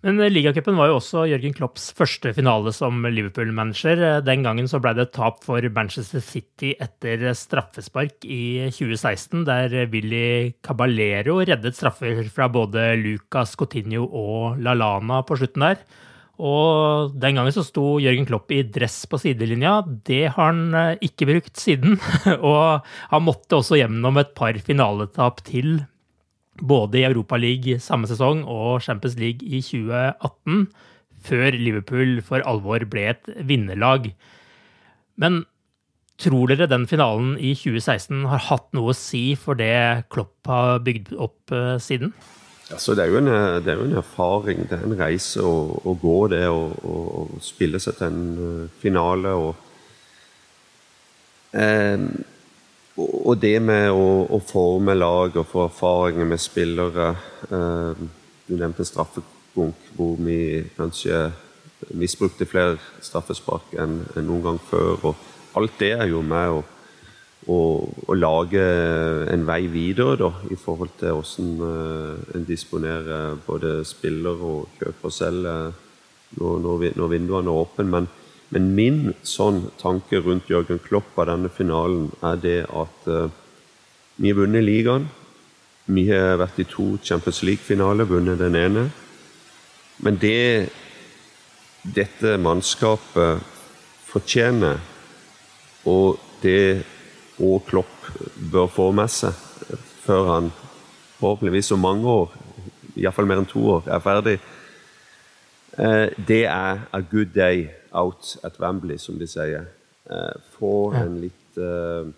[0.00, 4.22] Men ligacupen var jo også Jørgen Klopps første finale som Liverpool-manager.
[4.24, 10.54] Den gangen så ble det tap for Manchester City etter straffespark i 2016, der Willy
[10.64, 15.84] Caballero reddet straffer fra både Lucas Coutinho og Lalana på slutten der.
[16.40, 19.82] Og den gangen så sto Jørgen Klopp i dress på sidelinja.
[19.84, 21.98] Det har han eh, ikke brukt siden.
[22.40, 25.82] og han måtte også gjennom et par finaletap til,
[26.60, 30.66] både i Europaliga samme sesong og Champions League i 2018,
[31.20, 34.12] før Liverpool for alvor ble et vinnerlag.
[35.20, 35.44] Men
[36.20, 40.82] tror dere den finalen i 2016 har hatt noe å si for det Klopp har
[40.84, 42.12] bygd opp eh, siden?
[42.70, 43.30] Altså, det, er en,
[43.64, 47.80] det, er jo en, erfaring, det er en reise å, å gå det og, spille
[47.82, 49.32] seg til en uh, finale.
[49.34, 49.56] Og,
[51.50, 52.04] eh,
[53.00, 57.12] og, det med å, å, forme lag og få erfaringer med spillere
[57.50, 58.02] eh,
[58.48, 61.28] Du nevnte straffebunk, hvor vi kanskje
[61.96, 65.12] misbrukte flere straffespark enn, noen gang før.
[65.12, 66.60] og Alt det er jo med å
[67.48, 68.62] å, lage
[69.32, 75.14] en vei videre da, i forhold til hvordan uh, en disponerer både spiller og kjøper
[75.14, 75.48] selv
[76.38, 78.04] når, når, vinduene er åpne.
[78.50, 83.30] Men, min sånn tanke rundt Jørgen Klopp av denne finalen er det at uh,
[84.18, 85.06] vi har vunnet ligaen.
[85.90, 88.88] Vi har vært i to Champions League-finaler, vunnet den ene.
[90.02, 90.68] Men det
[91.82, 93.40] dette mannskapet
[94.10, 94.80] fortjener,
[95.88, 96.82] og det
[97.40, 98.10] og Klopp
[98.52, 99.32] bør få med seg
[100.02, 100.50] før han
[101.20, 102.34] forhåpentligvis om mange år,
[102.98, 104.38] iallfall mer enn to år, er ferdig.
[105.78, 109.68] Eh, det er a good day out at Wembley, som de sier.
[110.10, 112.08] Eh, få en litt eh,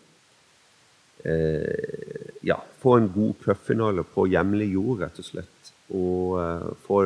[2.43, 5.73] Ja, få en god cupfinale på hjemlig jord, rett og slett.
[5.95, 6.41] Og
[6.83, 6.97] få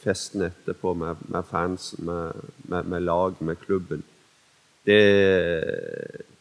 [0.00, 4.02] festen etterpå med, med fansen, med, med, med lag, med klubben
[4.86, 5.02] det,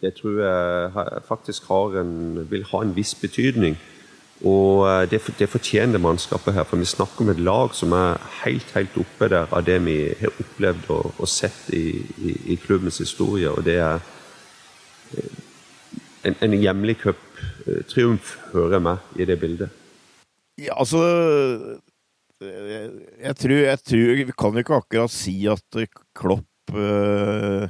[0.01, 0.91] det tror jeg
[1.27, 3.77] faktisk en, vil ha en viss betydning.
[4.47, 8.21] Og eh, det, det, fortjener mannskapet her, for vi snakker om et lag som er
[8.43, 12.55] helt helt oppe der av det vi har opplevd og, og sett i, i, i,
[12.55, 13.51] klubbens historie.
[13.51, 13.99] Og det er
[15.17, 15.43] eh,
[16.29, 19.75] en, en hjemlig cuptriumf, hører jeg med i det bildet.
[20.59, 21.03] Ja, altså
[22.39, 25.79] jeg tror, jeg tror Vi kan jo ikke akkurat si at
[26.15, 27.67] Klopp øh,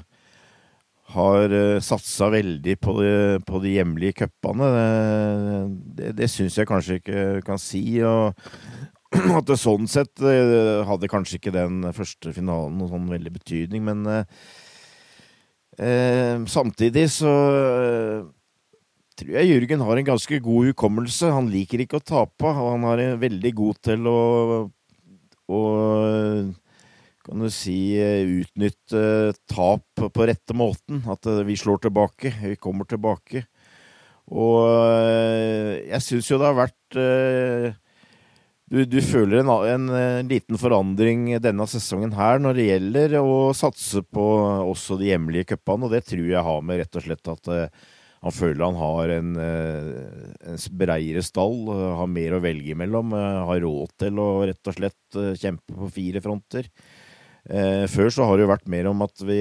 [1.14, 3.12] har uh, satsa veldig på de,
[3.46, 4.70] på de hjemlige cupene.
[5.98, 7.84] Det, det, syns jeg kanskje ikke kan si.
[8.06, 8.38] og
[9.40, 13.82] at det sånn sett uh, hadde kanskje ikke den første finalen noen sånn veldig betydning,
[13.88, 14.00] men
[15.80, 17.34] eh, samtidig så
[19.20, 21.32] tror jeg Jørgen har en ganske god hukommelse.
[21.34, 24.20] Han liker ikke å tape, og han er veldig god til å,
[25.50, 25.62] å
[27.30, 27.94] kan du si,
[28.42, 31.04] utnytte tap på rette måten.
[31.10, 33.44] At vi slår tilbake, vi kommer tilbake.
[34.30, 34.66] Og
[35.90, 36.98] jeg syns jo det har vært
[38.70, 43.54] du, du føler en, en, en, liten forandring denne sesongen her når det gjelder å
[43.58, 44.26] satse på
[44.70, 47.50] også de hjemlige cupene, og det tror jeg har med rett og slett at
[48.20, 53.14] han føler han har en, eh, en breiere stall, eh, har mer å velge imellom,
[53.16, 56.68] eh, har råd til å rett og slett kjempe på fire fronter.
[57.50, 59.40] Før så har det jo vært mer om at vi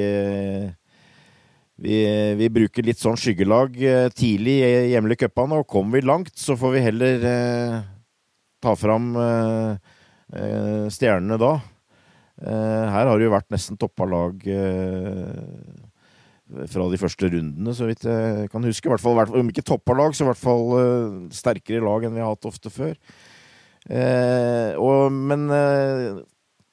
[1.78, 1.98] vi,
[2.34, 3.76] vi bruker litt sånn skyggelag
[4.18, 7.76] tidlig i hjemlige cupene, og kommer vi langt, så får vi heller eh,
[8.64, 9.92] ta fram eh,
[10.90, 11.52] stjernene da.
[12.42, 14.42] Eh, her har det jo vært nesten toppa lag
[16.48, 18.98] fra de første rundene, så vidt jeg kan huske.
[18.98, 22.48] Fall, om ikke toppa lag, så i hvert fall sterkere lag enn vi har hatt
[22.48, 22.96] ofte før.
[24.80, 25.44] Og, men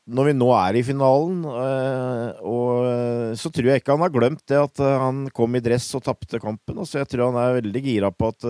[0.06, 4.60] når vi nå er i finalen, og, så tror jeg ikke han har glemt det
[4.60, 6.78] at han kom i dress og tapte kampen.
[6.78, 8.46] Altså, jeg tror han er veldig gira på at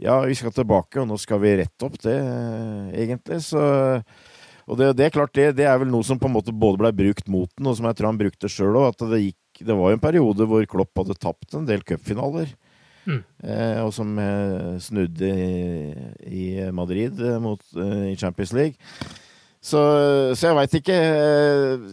[0.00, 2.16] ja, vi skal tilbake, og nå skal vi rette opp det,
[3.04, 3.42] egentlig.
[3.44, 3.60] Så
[4.70, 6.80] og det, det, er klart, det, det, er vel noe som på en måte både
[6.80, 8.92] ble brukt mot den, og som jeg tror han brukte sjøl òg.
[8.92, 12.54] At det gikk Det var jo en periode hvor Klopp hadde tapt en del cupfinaler.
[13.02, 13.18] Mm.
[13.42, 15.82] Eh, og som eh, snudde i,
[16.24, 18.78] i Madrid eh, mot, eh, i Champions League.
[19.62, 19.80] Så,
[20.34, 21.84] så jeg veit ikke eh,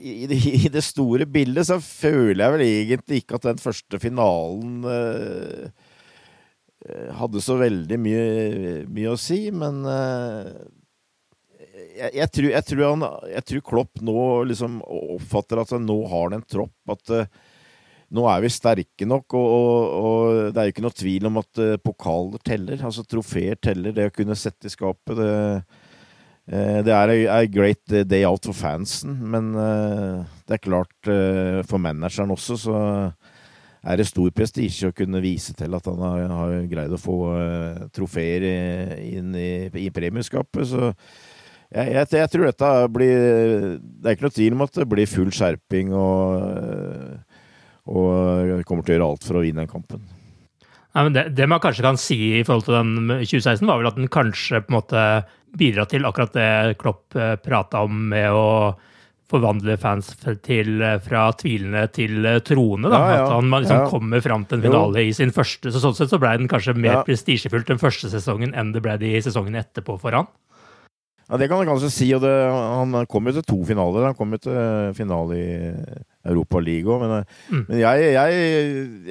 [0.00, 4.00] i det, i det, store bildet så føler jeg vel egentlig ikke at den første
[4.00, 5.88] finalen eh,
[7.16, 8.26] hadde så veldig mye,
[8.88, 9.82] mye, å si, men
[12.00, 14.18] jeg, jeg, tror, jeg, tror han, jeg, tror, Klopp nå
[14.50, 16.76] liksom oppfatter at nå har han en tropp.
[16.92, 17.40] At uh,
[18.16, 19.36] nå er vi sterke nok.
[19.38, 22.84] Og, og, og, det er jo ikke noe tvil om at uh, pokaler teller.
[22.86, 23.94] Altså trofeer teller.
[23.96, 25.30] Det å kunne sette i skapet, det,
[26.50, 29.12] det er a great day out for fansen.
[29.32, 32.80] Men det er klart, for manageren også, så
[33.80, 36.02] er det stor prestisje å kunne vise til at han
[36.34, 37.18] har, greid å få
[37.94, 38.48] trofeer
[38.98, 40.66] inn i, i premieskapet.
[40.72, 40.90] Så
[41.70, 43.18] jeg, jeg, jeg, tror dette blir
[43.78, 47.20] Det er ikke noe tvil om at det blir full skjerping og,
[47.86, 50.02] og kommer til å gjøre alt for å vinne den kampen.
[50.90, 54.00] Nei, det, det, man kanskje kan si i forhold til den 2016, var vel at
[54.00, 55.04] den kanskje på en måte
[55.58, 58.46] bidra til akkurat det Klopp eh, prata om med å
[59.30, 60.08] forvandle fans
[60.42, 62.90] til, fra tvilende til troende.
[62.90, 62.98] Da.
[62.98, 63.24] Ja, ja.
[63.24, 63.88] At han liksom ja.
[63.92, 65.12] kommer fram til en finale jo.
[65.12, 65.70] i sin første.
[65.70, 68.96] Så sånn sett så ble den kanskje mer prestisjefullt den første sesongen enn det ble
[68.98, 70.30] de sesongene etterpå for han.
[71.30, 72.08] Ja, Det kan jeg kanskje si.
[72.16, 74.08] og det, Han kom jo til to finaler.
[74.08, 75.50] Han kom jo til finale i
[76.26, 77.04] Europa League òg.
[77.04, 77.66] Men, mm.
[77.68, 78.40] men, jeg, jeg,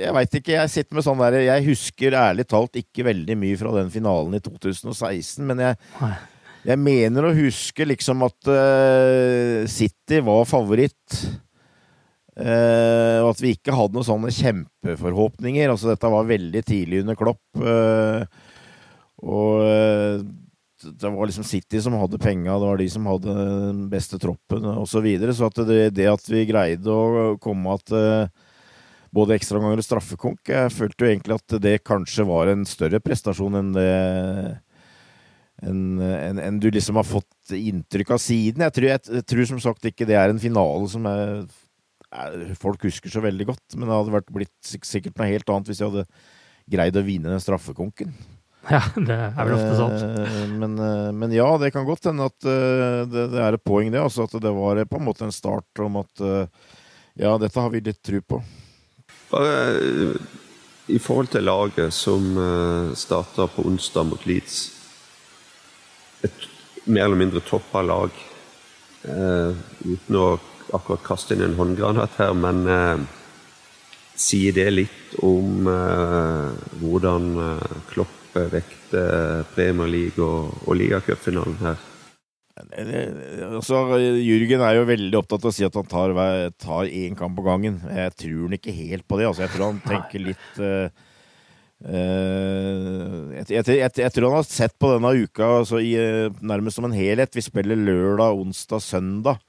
[0.03, 0.57] jeg veit ikke.
[0.57, 4.35] Jeg sitter med sånn der Jeg husker ærlig talt ikke veldig mye fra den finalen
[4.35, 5.45] i 2016.
[5.47, 5.79] Men jeg,
[6.67, 11.21] jeg mener å huske liksom at uh, City var favoritt.
[12.39, 15.71] Uh, og at vi ikke hadde noen sånne kjempeforhåpninger.
[15.71, 17.43] Altså, dette var veldig tidlig under Klopp.
[17.55, 18.27] Uh,
[19.23, 19.63] og
[20.83, 24.65] det var liksom City som hadde penga, det var de som hadde den beste troppen
[24.71, 24.91] osv.
[24.93, 25.35] Så, videre.
[25.35, 27.93] så at det, det, at vi greide å komme at
[29.15, 33.57] både ekstraomganger og straffekonk Jeg følte jo egentlig at det kanskje var en større prestasjon
[33.59, 33.91] enn det
[35.65, 38.63] enn en, en du liksom har fått inntrykk av siden.
[38.63, 41.41] Jeg tror, jeg, jeg tror, som sagt ikke det er en finale som er,
[42.15, 43.65] er, folk husker så veldig godt.
[43.75, 46.05] Men det hadde vært blitt sikkert noe helt annet hvis jeg hadde
[46.69, 48.13] greid å vinne den straffekonken.
[48.69, 50.01] Ja, det er vel ofte sant.
[50.03, 53.63] Eh, men, eh, men, ja, det kan godt hende at eh, det, det, er et
[53.65, 54.01] poeng, det.
[54.01, 56.25] Altså at det var på en måte en start om at
[57.19, 58.41] ja, dette har vi litt tro på.
[59.29, 59.55] Bare
[60.89, 62.31] i forhold til laget som
[62.97, 64.61] starta på onsdag mot Leeds.
[66.25, 66.47] Et
[66.89, 68.15] mer eller mindre toppa lag.
[69.85, 70.39] uten å
[70.73, 73.05] akkurat kaste inn en håndgranat her, men
[74.19, 75.69] sier det litt om
[76.81, 77.29] hvordan
[77.91, 79.05] Klopp vekte
[79.55, 81.87] Premier League og, og ligacupfinalen her?
[82.59, 83.79] Altså,
[84.19, 86.15] Jürgen er jo veldig opptatt av å si at han tar,
[86.59, 87.79] tar én kamp på gangen.
[87.87, 89.29] Jeg tror han ikke helt på det.
[89.29, 90.89] Altså, jeg tror han tenker litt uh,
[91.87, 95.93] uh, jeg, jeg, jeg, jeg, tror han har sett på denne uka altså, i,
[96.41, 97.35] nærmest som en helhet.
[97.35, 99.45] Vi spiller lørdag, onsdag, søndag.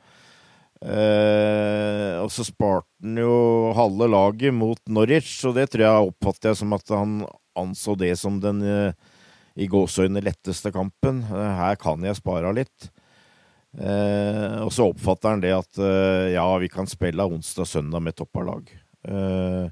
[0.80, 3.34] Uh, og så sparte han jo
[3.76, 7.18] halve laget mot Norwich, og det tror jeg oppfatter jeg som at han
[7.58, 8.92] anså det som den eh,
[9.60, 11.22] i gåseøynene letteste kampen.
[11.26, 12.90] Eh, her kan jeg spare litt.
[13.78, 18.44] Eh, og så oppfatter han det at eh, ja, vi kan spille onsdag-søndag med toppa
[18.46, 18.70] lag.
[19.06, 19.70] Eh,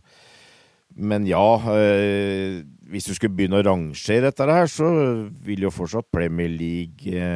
[0.99, 4.89] men ja, eh, hvis du skulle begynne å rangere dette her, så
[5.45, 7.27] vil jo fortsatt Premier League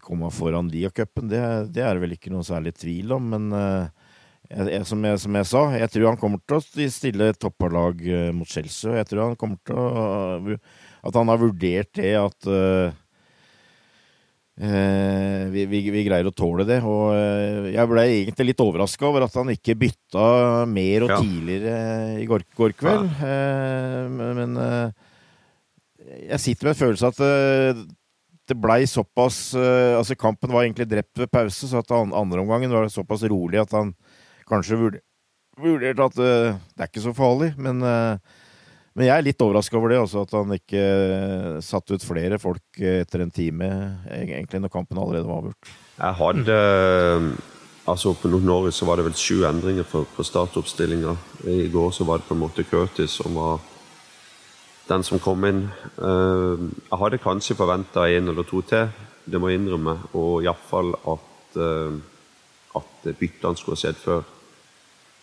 [0.00, 1.42] komme foran Lia-cupen, det,
[1.76, 3.26] det, er det vel ikke noe særlig tvil om.
[3.34, 3.50] Men
[4.50, 8.02] jeg, som, jeg, som, jeg, sa, jeg tror han kommer til å stille topparlag
[8.36, 8.98] mot Chelsea.
[9.00, 10.58] Jeg tror han kommer til å
[11.04, 12.92] At han har vurdert det at uh,
[15.50, 16.78] vi, vi, vi, greier å tåle det.
[16.84, 20.28] Og uh, jeg ble egentlig litt overraska over at han ikke bytta
[20.70, 21.18] mer og ja.
[21.24, 23.10] tidligere i går, går kveld.
[23.20, 23.34] Ja.
[23.34, 24.56] Eh, men
[26.28, 27.84] jeg sitter med en følelse at
[28.44, 32.90] det blei såpass Altså, kampen var egentlig drept ved pause, så at andre omgangen var
[32.92, 33.94] såpass rolig at han
[34.48, 34.80] kanskje
[35.60, 37.52] vurdert at det er ikke så farlig.
[37.56, 37.82] Men
[38.94, 42.38] men jeg er litt overraska over det, altså, at han ikke eh, satte ut flere
[42.38, 43.68] folk etter en time,
[44.14, 45.72] egentlig når kampen allerede var avgjort.
[45.98, 46.58] Jeg hadde
[47.84, 51.16] altså På Nord-Norge så var det vel sju endringer for, på startoppstillinga.
[51.50, 53.58] I går så var det på en måte Curtis som var
[54.88, 55.66] den som kom inn.
[55.98, 58.88] Jeg hadde kanskje forventa en eller to til,
[59.28, 59.98] det må jeg innrømme.
[60.16, 61.60] Og iallfall at,
[62.80, 64.24] at byttene skulle ha skjedd før.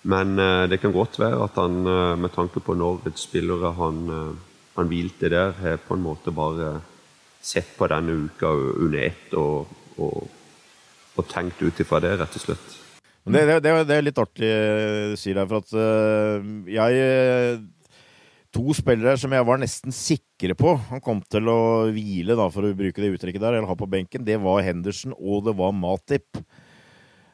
[0.02, 4.00] Men uh, det kan godt være at han, uh, med tanke på Norges spillere han,
[4.10, 6.80] uh, han hvilte der, har på en måte bare
[7.42, 10.26] sett på denne uka under ett og, og,
[11.18, 12.78] og tenkt ut ifra det, rett og slett.
[13.22, 14.50] Det, det, det, er litt artig
[15.14, 15.74] du sier der, for at
[16.74, 17.60] jeg
[18.52, 21.60] To spillere som jeg var nesten sikre på han kom til å
[21.94, 25.16] hvile, da, for å bruke det uttrykket der, eller ha på benken, det var Henderson
[25.16, 26.42] og det var Matip.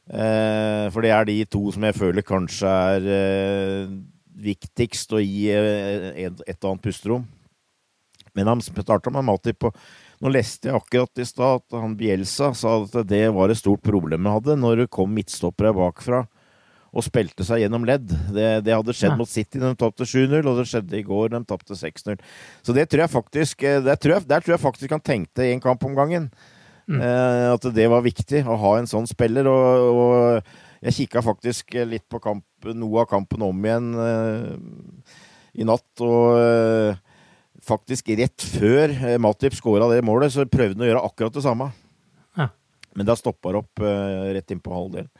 [0.07, 3.95] Eh, for det er de to som jeg føler kanskje er eh,
[4.39, 7.25] viktigst å gi eh, et, et annet pusterom.
[8.37, 9.73] Men han starta med Matip på
[10.17, 13.83] Nå leste jeg akkurat i stad at han Bielsa sa at det var et stort
[13.85, 16.23] problem han hadde når det kom midtstoppere bakfra
[16.89, 18.07] og spilte seg gjennom ledd.
[18.33, 19.17] Det, det hadde skjedd ja.
[19.19, 22.17] mot City de tapte 7-0, og det skjedde i går de tapte 6-0.
[22.65, 25.85] Så det tror jeg faktisk tror jeg, Der tror jeg faktisk han tenkte en kamp
[25.85, 26.31] om gangen.
[26.87, 27.01] Mm.
[27.03, 29.49] Eh, at det var viktig å ha en sånn spiller.
[29.51, 34.53] Og, og jeg kikka faktisk litt på kamp, noe av kampen om igjen eh,
[35.61, 35.89] i natt.
[36.05, 37.01] Og eh,
[37.67, 41.45] faktisk rett før eh, Matip skåra det målet, så prøvde han å gjøre akkurat det
[41.45, 41.71] samme.
[42.37, 42.51] Ja.
[42.97, 45.11] Men da stoppa det opp eh, rett inn på halvdelen.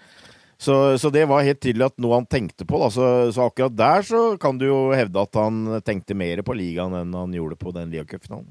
[0.57, 2.79] Så, så, det var helt tydelig at noe han tenkte på.
[2.89, 6.95] Så, så, akkurat der så kan du jo hevde at han tenkte mer på ligaen
[6.97, 8.49] enn han gjorde på den ligacupfinalen.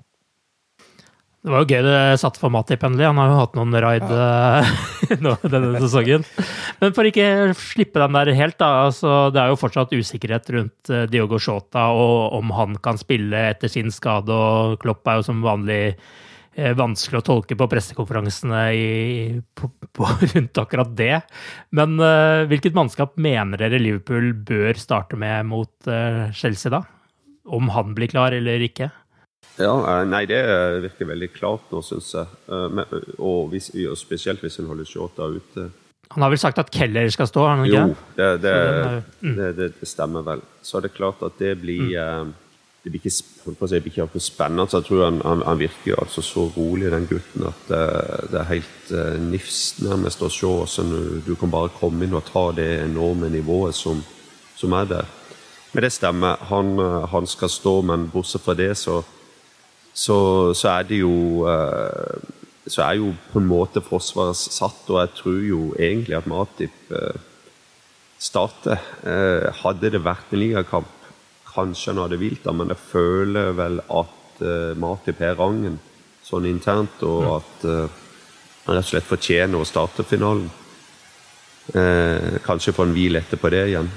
[1.47, 3.05] Det var jo gøy det satte for Matip endelig.
[3.07, 4.65] Han har jo hatt noen raid ja.
[5.15, 6.25] Eh, denne sesongen.
[6.81, 8.89] Men for ikke slippe dem der helt, da.
[8.89, 13.45] Altså, det er jo fortsatt usikkerhet rundt eh, Diogo Shota og om han kan spille
[13.53, 14.35] etter sin skade.
[14.35, 18.91] Og Klopp er jo som vanlig eh, vanskelig å tolke på pressekonferansene i,
[19.55, 21.21] på, på, rundt akkurat det.
[21.79, 26.83] Men uh, hvilket mannskap mener dere Liverpool bør starte med mot uh, Chelsea, da?
[27.47, 28.91] Om han blir klar eller ikke?
[29.57, 30.41] Ja, eh, Nei, det
[30.85, 32.39] virker veldig klart nå, syns jeg.
[32.53, 32.81] Eh,
[33.17, 35.69] og, hvis, og, spesielt hvis en holder Shota ute.
[36.15, 37.47] Han har vel sagt at Keller skal stå?
[37.49, 37.85] han ikke?
[37.89, 38.57] Jo, det, det,
[39.21, 39.37] mm.
[39.39, 40.45] det, det, stemmer vel.
[40.63, 41.95] Så er det klart at det blir mm.
[42.03, 42.43] Eh,
[42.87, 43.25] det blir ikke, si,
[43.67, 44.69] blir ikke spennende.
[44.71, 47.73] Så jeg tror han, han, han virker altså så rolig, den gutten, at
[48.31, 48.93] det, er helt
[49.27, 53.75] nifst nærmest å se du, du, kan bare komme inn og ta det enorme nivået
[53.75, 54.05] som,
[54.55, 55.11] som er der.
[55.73, 56.39] Men det stemmer.
[56.47, 56.79] Han,
[57.11, 59.01] han skal stå, men bortsett fra det, så
[59.97, 62.19] så, så, er det jo eh,
[62.69, 66.93] Så er jo på en måte Forsvaret satt, og jeg tror jo egentlig at Matip
[66.93, 67.23] eh,
[68.19, 68.83] starter.
[69.07, 70.93] Eh, hadde det vært en ligakamp,
[71.49, 74.43] kanskje han hadde hvilt men jeg føler vel at
[74.77, 75.79] Matip har rangen
[76.21, 77.31] sånn internt, og mm.
[77.39, 77.63] at
[78.67, 80.51] han rett og slett fortjener å starte finalen.
[82.45, 83.89] kanskje få en hvil etterpå det igjen.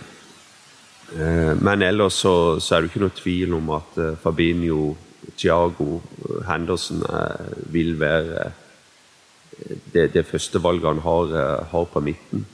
[1.59, 4.95] men ellers så, så, er det ikke noe tvil om at Fabinho
[5.39, 6.01] Thiago
[6.47, 12.47] Henderson eh, vil være eh, det, det første valget han har, eh, har på midten.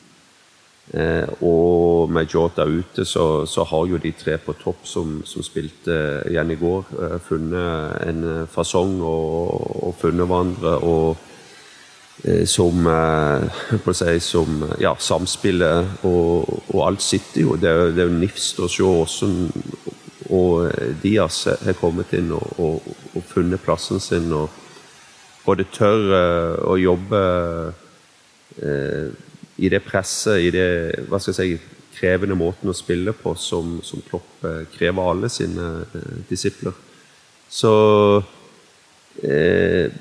[1.41, 5.95] og med Jota ute, så, så, har jo de tre på topp som, som spilte
[6.29, 6.83] igjen i går,
[7.25, 10.75] funnet en fasong og, og funnet hverandre.
[10.77, 11.17] og
[12.45, 12.85] som,
[13.93, 17.57] si, som ja, samspillet og, og, alt sitter jo.
[17.57, 19.49] Det er, det er jo nifst å se hvordan
[20.33, 20.71] og
[21.03, 24.49] Dias Diaz har kommet inn og, og, og, funnet plassen sin og
[25.45, 27.19] både tør uh, å jobbe
[28.57, 29.11] eh,
[29.61, 33.77] i det presset, i det hva skal jeg si, krevende måten å spille på som,
[33.85, 35.85] som Klopp uh, krever alle sine
[36.29, 36.73] disipler.
[37.45, 37.71] Så
[39.15, 39.93] det,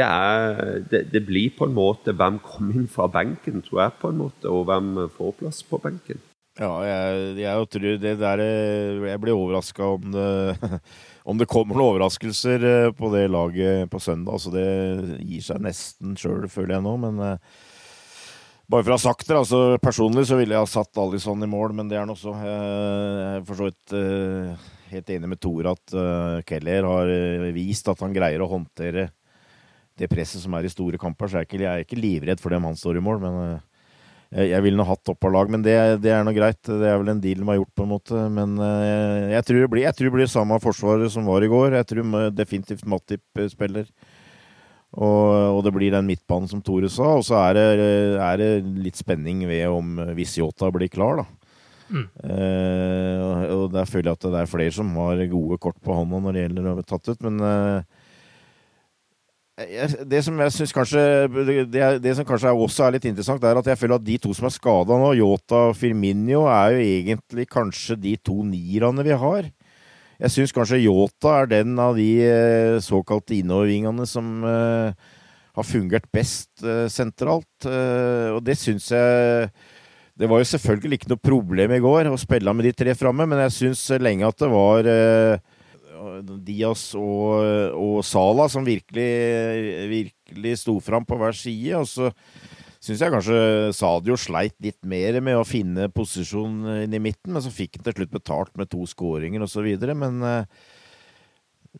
[0.00, 4.10] er, det, det, blir på en måte hvem kommer inn fra benken, tror jeg, på
[4.10, 6.18] en måte, og hvem får plass på benken.
[6.60, 10.16] Ja, jeg, jeg tror det der Jeg blir overraska om
[11.30, 14.34] om det kommer noen overraskelser på det laget på søndag.
[14.34, 16.96] Altså det gir seg nesten sjøl, føler jeg nå.
[16.98, 21.46] Men bare for å ha sagt det, altså personlig så ville jeg ha satt Alison
[21.46, 22.34] i mål, men det er han også.
[22.42, 23.96] Jeg er for så vidt
[24.92, 25.96] helt enig med Thor at
[26.50, 27.16] Keller har
[27.54, 29.12] vist at han greier å håndtere
[29.98, 31.30] det presset som er i store kamper.
[31.30, 33.38] Så jeg er ikke, livredd for det om han står i mål, men
[34.32, 35.52] jeg, jeg ville nå hatt topp av lag.
[35.52, 36.60] Men det, det er nå greit.
[36.64, 38.24] Det er vel en deal de har gjort, på en måte.
[38.32, 38.56] Men
[39.32, 41.78] jeg tror det blir, jeg tror det blir samme forsvaret som var i går.
[41.80, 43.86] Jeg tror definitivt Matip spiller.
[44.92, 47.14] Og, og, det blir den midtbanen som Tore sa.
[47.20, 47.68] Og så er det,
[48.20, 48.50] er det
[48.88, 51.28] litt spenning ved om Visiota blir klar, da.
[51.92, 52.06] Mm.
[52.24, 56.22] Eh, og der føler jeg at det er flere som har gode kort på hånda
[56.24, 58.01] når det gjelder å bli tatt ut, men eh,
[59.52, 61.00] det som jeg synes kanskje
[61.68, 64.32] det, det, som kanskje også er litt interessant, er at jeg føler at de to
[64.32, 69.12] som er skada nå, Yota og Firminio, er jo egentlig kanskje de to nierne vi
[69.12, 69.50] har.
[70.22, 74.94] Jeg syns kanskje Yota er den av de eh, såkalte innovervingene som uh,
[75.52, 77.66] har fungert best uh, sentralt.
[77.66, 79.50] Uh, og det syns jeg
[80.16, 83.26] Det var jo selvfølgelig ikke noe problem i går å spille med de tre framme,
[83.26, 84.88] men jeg syns lenge at det var
[86.44, 87.44] Diaz og,
[87.78, 89.08] og Sala som virkelig,
[89.92, 91.78] virkelig sto fram på hver side.
[91.78, 92.10] Og så
[92.82, 93.40] syns jeg kanskje
[93.78, 97.86] Sadio sleit litt mer med å finne posisjon inn i midten, men så fikk han
[97.88, 99.68] til slutt betalt med to skåringer osv.
[99.94, 100.62] Men eh,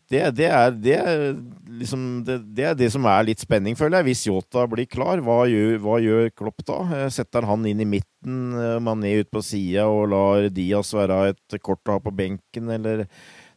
[0.08, 1.34] det, det, er, det, er
[1.80, 4.08] liksom, det, er det som er litt spenning, føler jeg.
[4.12, 6.78] Hvis Yota blir klar, hva gjør, hva gjør Klopp da?
[6.96, 11.34] Eh, setter han inn i midten, eh, Mané ut på sida og lar Diaz være
[11.34, 13.04] et kort å ha på benken, eller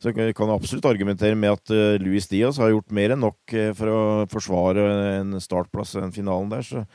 [0.05, 4.01] så kan absolutt argumentere med at Luis Diaz har gjort mer enn nok for å
[4.29, 4.85] forsvare
[5.17, 6.65] en startplass i den finalen der.
[6.65, 6.85] Så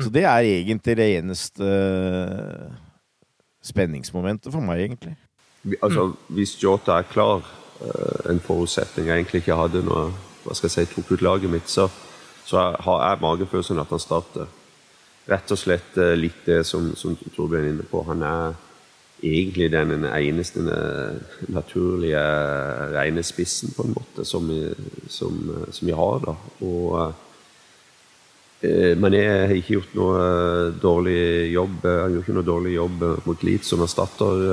[0.00, 2.76] så det er egentlig det eneste eh,
[3.64, 5.16] spenningsmomentet for meg, egentlig.
[5.82, 7.44] Altså, Hvis Jota er klar,
[7.84, 11.52] eh, en forutsetning jeg egentlig ikke hadde når hva skal jeg si, tok ut laget
[11.52, 11.86] mitt, så,
[12.48, 14.48] så har jeg magefølelsen at han starter.
[15.28, 18.02] Rett og slett eh, litt det som, som Torbjørn er inne på.
[18.08, 18.56] Han er
[19.22, 20.62] egentlig den eneste
[21.54, 22.22] naturlige
[22.94, 24.48] rene spissen, på en måte, som
[25.08, 25.38] som,
[25.70, 26.24] som vi har.
[26.26, 26.34] da.
[26.66, 27.14] Og
[28.62, 31.80] Eh, men jeg har ikke gjort noe eh, dårlig jobb.
[31.82, 34.44] Han har ikke noe dårlig jobb eh, mot Leeds som erstatter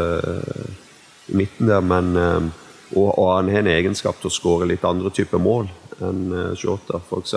[1.30, 5.12] i midten der, men og, og, han har en egenskap til å skåre litt andre
[5.14, 5.68] typer mål
[6.02, 7.36] enn Shota, f.eks.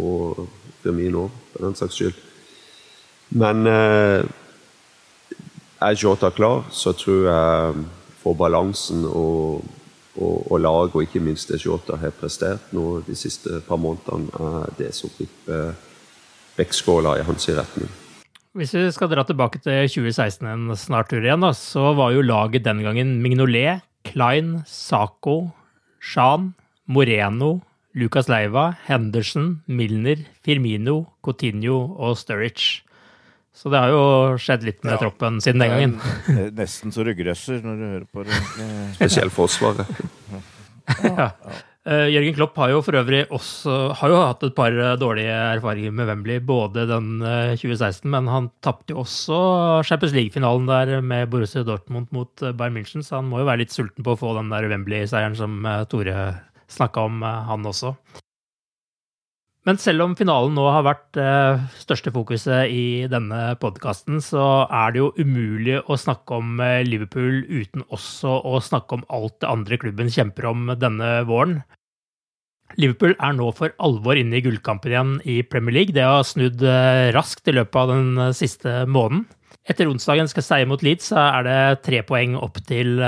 [0.00, 0.46] Og
[0.80, 2.22] Firmino, for den saks skyld.
[3.36, 3.66] Men
[5.80, 7.84] er Jota klar, så tror jeg
[8.22, 9.64] for balansen og,
[10.16, 14.32] og, og laget, og ikke minst det Jota har prestert nå de siste par månedene,
[14.32, 15.74] er det som vipper
[16.56, 17.92] vektskåla i hans retning.
[18.56, 22.24] Hvis vi skal dra tilbake til 2016 en snart tur igjen, da, så var jo
[22.24, 25.50] laget den gangen Mignolet, Klein, Saco,
[26.00, 26.54] Shan,
[26.88, 27.58] Moreno,
[27.96, 32.85] Lucas Leiva, Henderson, Milner, Firmino, Coutinho og Sturridge.
[33.56, 34.02] Så det har jo
[34.40, 36.50] skjedd litt med ja, troppen siden den gangen.
[36.58, 38.42] Nesten så du grøsser når du hører på det.
[38.98, 39.88] Spesielt Forsvaret.
[41.08, 41.30] ja.
[41.86, 45.34] Uh, Jørgen Klopp har jo for øvrig også har jo hatt et par eh, dårlige
[45.54, 49.38] erfaringer med Wembley, både den uh, eh, 2016, men han tapte jo også
[49.86, 53.74] Champions League-finalen der med Borussia Dortmund mot Bayern München, så han må jo være litt
[53.76, 56.26] sulten på å få den der Wembley-seieren som uh, Tore
[56.66, 57.94] snakka om, han også.
[59.66, 64.94] Men selv om finalen nå har vært eh, største fokuset i denne podkasten, så er
[64.94, 69.50] det jo umulig å snakke om eh, Liverpool uten også å snakke om alt det
[69.50, 71.58] andre klubben kjemper om denne våren.
[72.78, 75.96] Liverpool er nå for alvor inne i gullkampen igjen i Premier League.
[75.98, 79.26] Det har snudd eh, raskt i løpet av den siste måneden.
[79.66, 83.00] Etter onsdagens seier mot Leeds så er det tre poeng opp til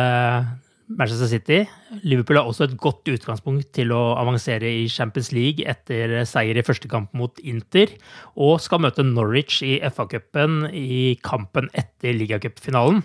[0.89, 1.59] Manchester City.
[2.03, 6.65] Liverpool har også et godt utgangspunkt til å avansere i Champions League etter seier i
[6.65, 7.93] første kamp mot Inter,
[8.41, 13.05] og skal møte Norwich i FA-cupen i kampen etter ligacupfinalen.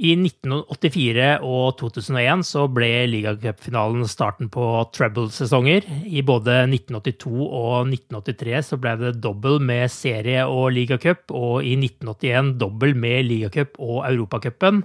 [0.00, 4.64] I 1984 og 2001 så ble ligacupfinalen starten på
[4.96, 5.84] treble-sesonger.
[6.08, 11.76] I både 1982 og 1983 så ble det dobbel med serie og ligacup, og i
[11.76, 14.80] 1981 dobbel med ligacup og europacupen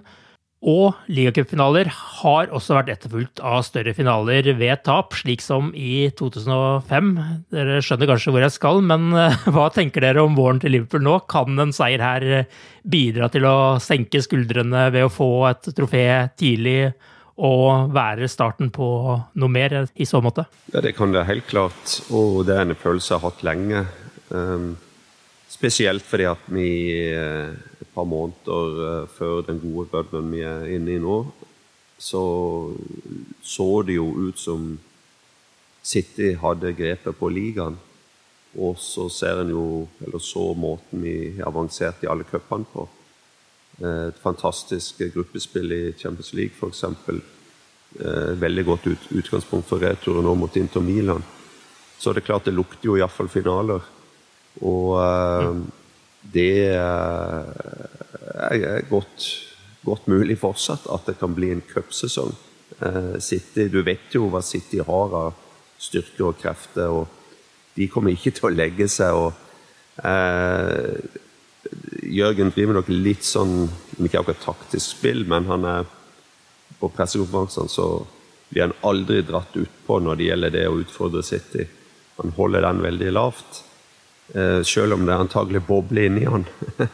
[0.65, 7.11] og ligacupfinaler har også vært etterfulgt av større finaler ved tap, slik som i 2005.
[7.53, 11.05] Dere skjønner kanskje hvor jeg skal, men eh, hva tenker dere om våren til Liverpool
[11.05, 11.19] nå?
[11.29, 16.07] Kan en seier her eh, bidra til å senke skuldrene ved å få et trofé
[16.33, 16.79] tidlig
[17.35, 18.87] og være starten på
[19.35, 20.47] noe mer i så måte?
[20.73, 23.85] Ja, Det kan det helt klart, og det er en følelse jeg har hatt lenge.
[24.29, 24.69] Um,
[25.51, 26.69] spesielt fordi at vi
[27.13, 27.53] uh,
[27.95, 31.21] par måneder uh, før den gode runnen vi er inne i nå,
[31.97, 32.21] så
[33.41, 34.73] så det jo ut som
[35.85, 37.77] City hadde grepet på ligaen.
[38.55, 39.65] Og så ser en jo,
[40.01, 42.87] eller så måten vi avanserte i alle cupene på.
[43.83, 46.83] Eh, et fantastisk gruppespill i Champions League, f.eks.
[47.99, 51.23] Eh, veldig godt ut, utgangspunkt for returen nå mot Inter Milan.
[51.99, 53.83] Så det er klart det lukter jo iallfall finaler.
[54.63, 55.59] Og uh,
[56.33, 57.45] det er
[58.89, 59.27] godt,
[59.85, 62.33] godt, mulig fortsatt at det kan bli en cupsesong.
[63.23, 65.33] City, du vet jo hva City har av
[65.81, 66.89] styrke og krefter.
[66.89, 67.07] og
[67.75, 69.13] De kommer ikke til å legge seg.
[69.13, 69.33] og
[70.05, 70.93] eh,
[72.15, 75.83] Jørgen driver nok litt sånn Ikke akkurat taktisk spill, men han er
[76.79, 78.05] på pressekonferansene så
[78.49, 81.63] blir han aldri dratt utpå når det gjelder det å utfordre City.
[82.19, 83.65] Han holder den veldig lavt, eh,
[84.65, 86.47] selv om det antagelig bobler inni han.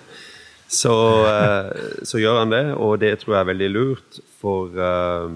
[0.81, 0.93] så,
[1.27, 4.19] eh, så, gjør han det, og det tror jeg er veldig lurt.
[4.41, 5.33] For eh,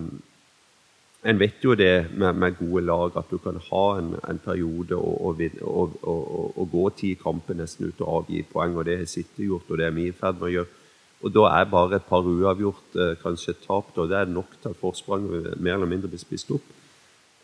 [1.25, 4.95] en vet jo det med, med, gode lag, at du kan ha en, en periode
[4.95, 8.77] og, og, og, og, gå ti kamper nesten ut og avgi poeng.
[8.77, 10.81] og Det har City gjort, og det er vi i ferd med å gjøre.
[11.25, 14.71] Og Da er bare et par uavgjort, eh, kanskje tapt, og det er nok til
[14.71, 16.67] at forspranget mer eller mindre blir spist opp.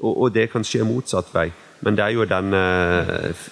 [0.02, 1.52] Og, det kan skje motsatt vei.
[1.86, 2.62] Men det er jo denne
[3.02, 3.48] eh,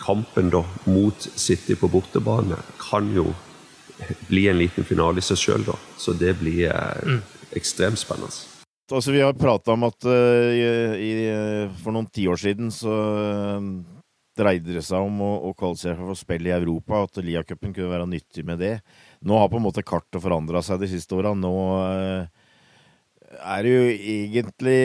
[0.00, 3.30] kampen da, mot City på bortebane kan jo
[4.28, 5.76] bli en liten finale i seg sjøl, da.
[6.00, 7.20] Så det blir eh, mm.
[7.58, 8.32] ekstremt spennende.
[8.90, 11.30] Altså, vi har prata om at uh, i,
[11.78, 13.68] for noen tiår siden så uh,
[14.34, 18.08] dreide det seg om å, å kvalifisere for spill i Europa, at Lia-cupen kunne være
[18.10, 18.72] nyttig med det.
[19.22, 21.36] Nå har på en måte kartet forandra seg de siste åra.
[21.38, 22.26] Nå uh,
[23.38, 23.86] er det jo
[24.16, 24.80] egentlig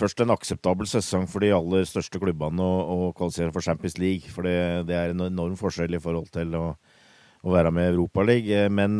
[0.00, 4.32] først en akseptabel sesong for de aller største klubbene å, kvalifisere for Champions League.
[4.32, 4.56] For det,
[4.88, 6.66] det, er en enorm forskjell i forhold til å,
[7.44, 8.74] å være med i Europaligaen.
[8.74, 8.98] Men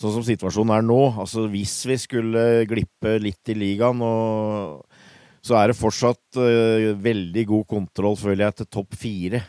[0.00, 4.86] sånn som situasjonen er nå, altså hvis vi skulle glippe litt i ligaen, og,
[5.42, 9.42] så er det fortsatt uh, veldig god kontroll, føler jeg, til topp fire.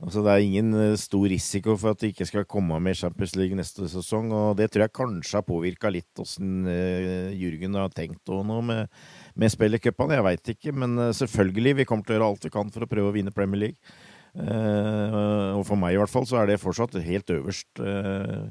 [0.00, 3.36] Altså Det er ingen uh, stor risiko for at de ikke skal komme med Champions
[3.38, 4.32] League neste sesong.
[4.34, 8.90] og Det tror jeg kanskje har påvirka litt åssen uh, Jürgen har tenkt nå med,
[9.38, 10.16] med spill i cupene.
[10.18, 12.90] Jeg veit ikke, men selvfølgelig, vi kommer til å gjøre alt vi kan for å
[12.90, 13.94] prøve å vinne Premier League.
[14.30, 17.70] og for meg i hvert fall så er det fortsatt helt øverst.
[17.82, 18.50] Uh,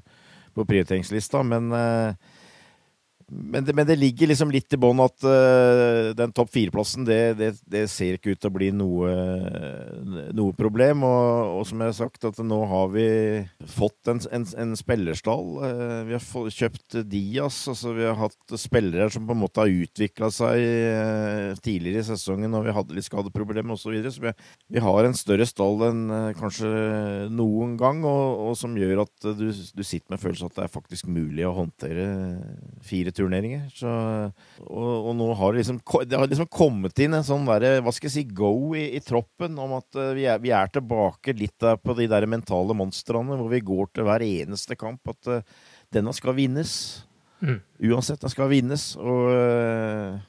[0.56, 2.14] på prioriteringslista, men uh,
[3.32, 7.20] men, det, men, det, ligger liksom litt i bånn at uh, den topp fire-plassen, det,
[7.38, 11.04] det, det, ser ikke ut til å bli noe, eh, noe problem.
[11.06, 13.08] Og, og, som jeg har sagt, at nå har vi
[13.70, 15.52] fått en, en, en spillerstall.
[15.62, 19.64] Uh, vi har få, kjøpt Dias, Altså vi har hatt spillere som på en måte
[19.64, 23.90] har utvikla seg uh, tidligere i sesongen når vi hadde litt skadeproblemer osv.
[23.90, 24.14] Så, videre.
[24.14, 24.34] så vi,
[24.76, 26.04] vi, har en større stall enn
[26.38, 26.70] kanskje
[27.34, 30.74] noen gang, og, og som gjør at du, du sitter med følelsen at det er
[30.74, 32.10] faktisk mulig å håndtere
[32.86, 33.90] 4000 turneringer, Så,
[34.64, 37.94] og, og, nå har det liksom, det har liksom kommet inn en sånn der, hva
[37.96, 41.36] skal jeg si, go i, i troppen om at eh, vi er, vi er tilbake
[41.38, 45.04] litt der på de der mentale monstrene hvor vi går til hver eneste kamp.
[45.12, 46.74] At uh, denne skal vinnes.
[47.40, 47.60] Mm.
[47.92, 48.92] Uansett, den skal vinnes.
[49.00, 50.20] Og uh,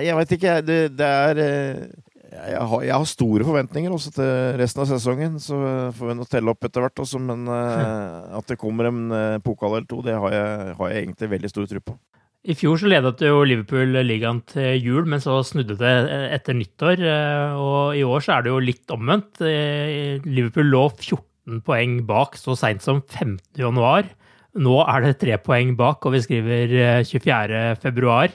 [0.00, 0.60] jeg veit ikke.
[0.66, 4.28] Det, det er uh, jeg har, jeg har, store forventninger også til
[4.60, 5.38] resten av sesongen.
[5.42, 5.56] Så
[5.96, 9.40] får vi nå telle opp etter hvert, også, men uh, at det kommer en uh,
[9.44, 11.98] pokal eller to, det har jeg, har jeg egentlig veldig stor tro på.
[12.40, 15.90] I fjor så ledet jo Liverpool ligaen til jul, men så snudde det
[16.32, 17.02] etter nyttår.
[17.04, 19.42] Eh, og i år så er det jo litt omvendt.
[19.44, 23.36] Eh, Liverpool lå 14 poeng bak så seint som 15.
[23.60, 24.08] januar.
[24.56, 26.74] Nå er det tre poeng bak, og vi skriver
[27.04, 27.60] 24.
[27.60, 28.32] Eh, februar.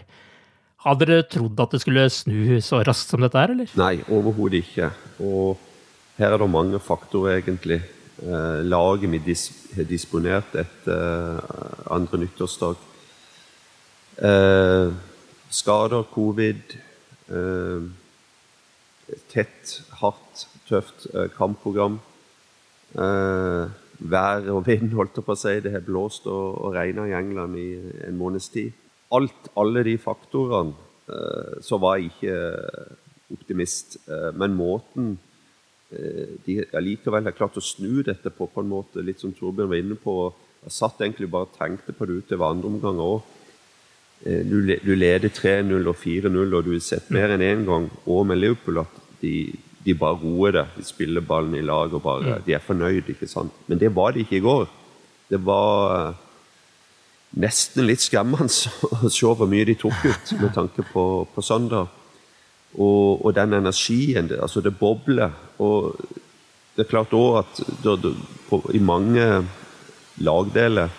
[0.85, 3.73] Hadde dere trodd at det skulle snu så raskt som dette her, eller?
[3.81, 4.93] Nei, overhodet ikke.
[5.25, 5.57] Og
[6.21, 7.81] her er det mange faktorer, egentlig.
[8.21, 9.33] Laget vi
[9.75, 11.41] har disponert etter
[11.91, 12.93] andre nyttårsdag
[14.15, 14.93] Eh,
[15.51, 16.75] skader, covid,
[17.27, 17.81] eh,
[19.27, 21.99] tett, hardt, tøft eh, kampprogram.
[22.95, 23.65] Eh,
[23.99, 25.59] vær og vind, holdt jeg på å si.
[25.59, 27.69] Det har blåst og, og regna i England i
[28.07, 28.71] en måneds tid.
[29.11, 30.73] Alt, alle de faktorene,
[31.11, 32.39] eh, så var jeg ikke
[33.35, 33.99] optimist.
[34.07, 35.15] Eh, men måten
[36.45, 39.79] de allikevel har klart å snu dette på, på en måte, litt som Torbjørn var
[39.79, 40.15] inne på
[40.65, 43.34] Jeg satt egentlig bare og tenkte på det utover andre omganger òg
[44.23, 47.87] du, du leder 3-0 og 4-0, og du har sett mer enn én en gang
[48.05, 49.51] og med Liverpool at de,
[49.85, 50.65] de bare roer det.
[50.77, 53.53] De spiller ballen i lag og bare De er fornøyd, ikke sant?
[53.67, 54.65] Men det var de ikke i går.
[55.29, 56.23] Det var eh,
[57.41, 58.49] nesten litt skremmende
[59.05, 61.05] å se hvor mye de tok ut med tanke på,
[61.35, 61.91] på søndag.
[62.75, 65.31] Og, og, den energien, altså det bobler.
[65.63, 65.95] Og
[66.75, 68.15] det er klart òg at det, det,
[68.49, 69.45] på, i mange
[70.25, 70.89] lagdeler,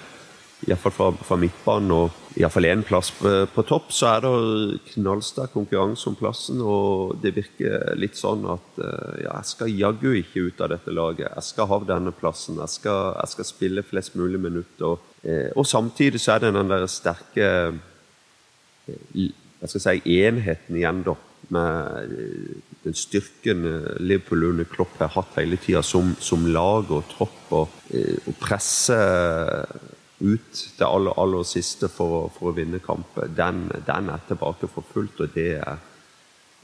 [0.66, 5.54] iallfall fra, fra midtbanen og iallfall én plass på, på, topp, så er det knallsterk
[5.56, 6.60] konkurranse om plassen.
[6.60, 8.80] Og det virker litt sånn at
[9.22, 11.30] ja, jeg skal jaggu ikke ut av dette laget.
[11.30, 12.60] Jeg skal ha denne plassen.
[12.60, 14.94] Jeg skal, jeg skal spille flest mulig minutter.
[14.94, 15.12] Og,
[15.56, 17.50] og samtidig så er det den der sterke
[18.86, 21.16] jeg skal si, enheten igjen, da.
[21.54, 22.14] Med
[22.82, 23.62] den styrken
[24.02, 27.38] Liverpool under Klopp har hatt hele tida som, som, lag og tropp.
[27.54, 27.76] Og,
[28.26, 28.96] og presse
[30.18, 33.28] ut det aller, aller siste for, for å vinne kamper.
[33.36, 35.76] Den, den, er tilbake for fullt, og det er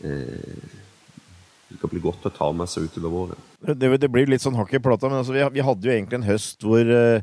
[0.04, 0.80] eh,
[1.72, 3.46] det skal bli godt å ta med seg utover våren.
[3.64, 6.18] Det, det blir litt sånn hakk i plata, men altså, vi, vi, hadde jo egentlig
[6.20, 7.22] en høst hvor uh,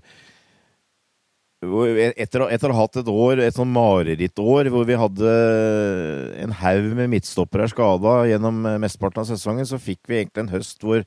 [1.59, 5.33] etter, etter, å ha hatt et år, et sånn marerittår, hvor vi hadde
[6.41, 10.85] en haug med midtstoppere skada gjennom mesteparten av sesongen, så fikk vi egentlig en høst
[10.87, 11.03] hvor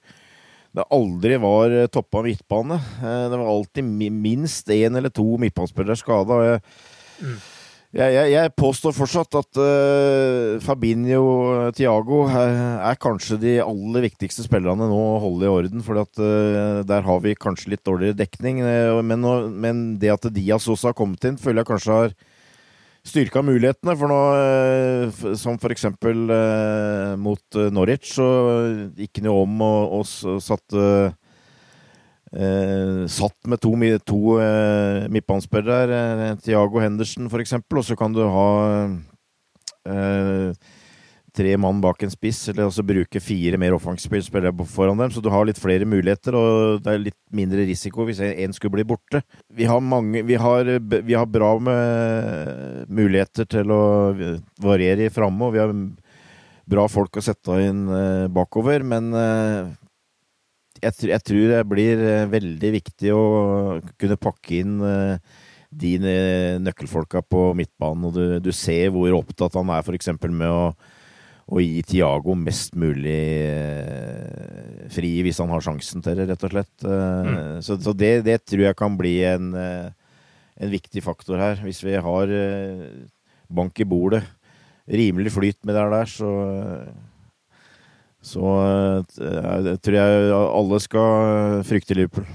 [0.73, 2.79] det aldri var toppa midtbane.
[2.81, 6.39] Eh, det var alltid minst én eller to midtbanespillere skada.
[7.21, 7.37] Mm.
[7.93, 12.55] Jeg, jeg, jeg, påstår fortsatt at uh, Fabinho og Tiago er,
[12.89, 15.85] er, kanskje de aller viktigste spillerne nå å holde i orden.
[15.85, 18.63] For uh, der har vi kanskje litt dårligere dekning.
[19.05, 22.17] Men, men, det at Diaz også har kommet inn, føler jeg kanskje har
[23.07, 23.97] styrka mulighetene.
[23.99, 24.21] For nå,
[25.39, 26.23] som for eksempel
[27.19, 28.29] mot Norwich, så
[28.95, 30.79] gikk han jo om og, og satt
[32.33, 33.75] Eh, satt med to,
[34.09, 38.47] to eh, midtbanespillere, eh, Tiago Henderson f.eks., og så kan du ha
[39.85, 40.55] eh,
[41.37, 45.13] tre mann bak en spiss, eller også bruke fire mer offensive spillere foran dem.
[45.15, 48.77] Så du har litt flere muligheter, og det er litt mindre risiko hvis én skulle
[48.77, 49.23] bli borte.
[49.53, 53.83] Vi har, mange, vi har, vi har bra med muligheter til å
[54.63, 55.73] variere framme, og vi har
[56.73, 59.71] bra folk å sette inn eh, bakover, men eh,
[60.83, 63.25] jeg, jeg, tror det blir eh, veldig viktig å
[64.01, 64.77] kunne pakke inn
[65.73, 65.93] de
[66.61, 68.09] nøkkelfolka på midtbanen.
[68.09, 70.11] Og du, du, ser hvor opptatt han er f.eks.
[70.29, 70.67] med å,
[71.47, 76.55] å, gi Tiago mest mulig eh, fri hvis han har sjansen til det, rett og
[76.55, 76.75] slett.
[76.87, 77.63] Eh, mm.
[77.67, 81.63] Så, så det, det, tror jeg kan bli en, en viktig faktor her.
[81.65, 82.37] Hvis vi har
[83.53, 84.23] bank i bordet,
[84.89, 86.31] rimelig flyt med det der, så
[88.23, 92.27] så eh, jeg tror jeg alle skal frykte Liverpool.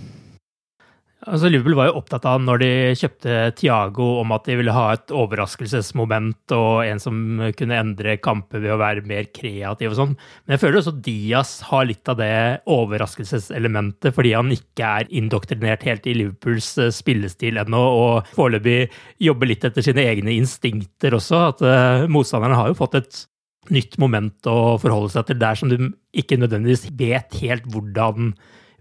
[1.28, 4.86] Altså Liverpool var jo opptatt av når de kjøpte Tiago om at de ville ha
[4.94, 7.18] et overraskelsesmoment og en som
[7.60, 10.14] kunne endre kamper ved å være mer kreativ og sånn.
[10.46, 12.32] Men jeg føler også Diaz har litt av det
[12.72, 18.86] overraskelseselementet fordi han ikke er indoktrinert helt i Liverpools eh, spillestil ennå og foreløpig
[19.28, 21.42] jobber litt etter sine egne instinkter også.
[21.52, 23.26] At uh, motstanderne har jo fått et
[23.74, 28.32] nytt moment å forholde seg til der som du ikke nødvendigvis vet helt hvordan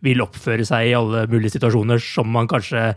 [0.05, 2.91] vil oppføre seg i alle mulige situasjoner, som man kanskje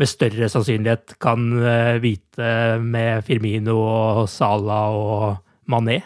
[0.00, 5.26] med større sannsynlighet kan eh, vite med Firmino og Sala og
[5.70, 6.00] Mané.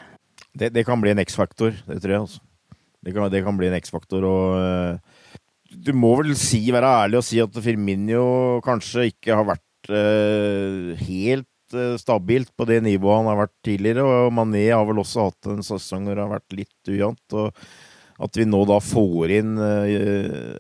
[0.55, 2.27] Det, det kan bli en X-faktor, det tror jeg.
[2.27, 2.43] altså.
[3.05, 4.25] Det kan, det kan bli en X-faktor.
[4.25, 5.35] og uh,
[5.69, 10.95] Du må vel si, være ærlig og si at Firmino kanskje ikke har vært uh,
[11.05, 14.05] helt Eh, stabilt på det nivået han har vært tidligere.
[14.05, 17.37] Og Mané har vel også hatt en sesong hvor det har vært litt ujevnt.
[18.23, 20.55] At vi nå da får inn eh,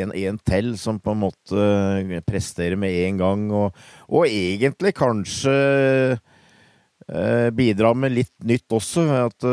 [0.00, 3.76] en, en til som på en måte presterer med en gang, og,
[4.08, 5.56] og egentlig kanskje
[6.16, 9.04] eh, bidrar med litt nytt også.
[9.26, 9.48] At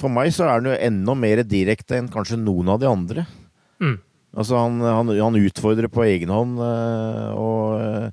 [0.00, 3.28] For meg så er han jo enda mer direkte enn kanskje noen av de andre.
[3.84, 3.98] Mm.
[4.36, 8.08] Altså, han, han, han utfordrer på egen hånd eh, og eh,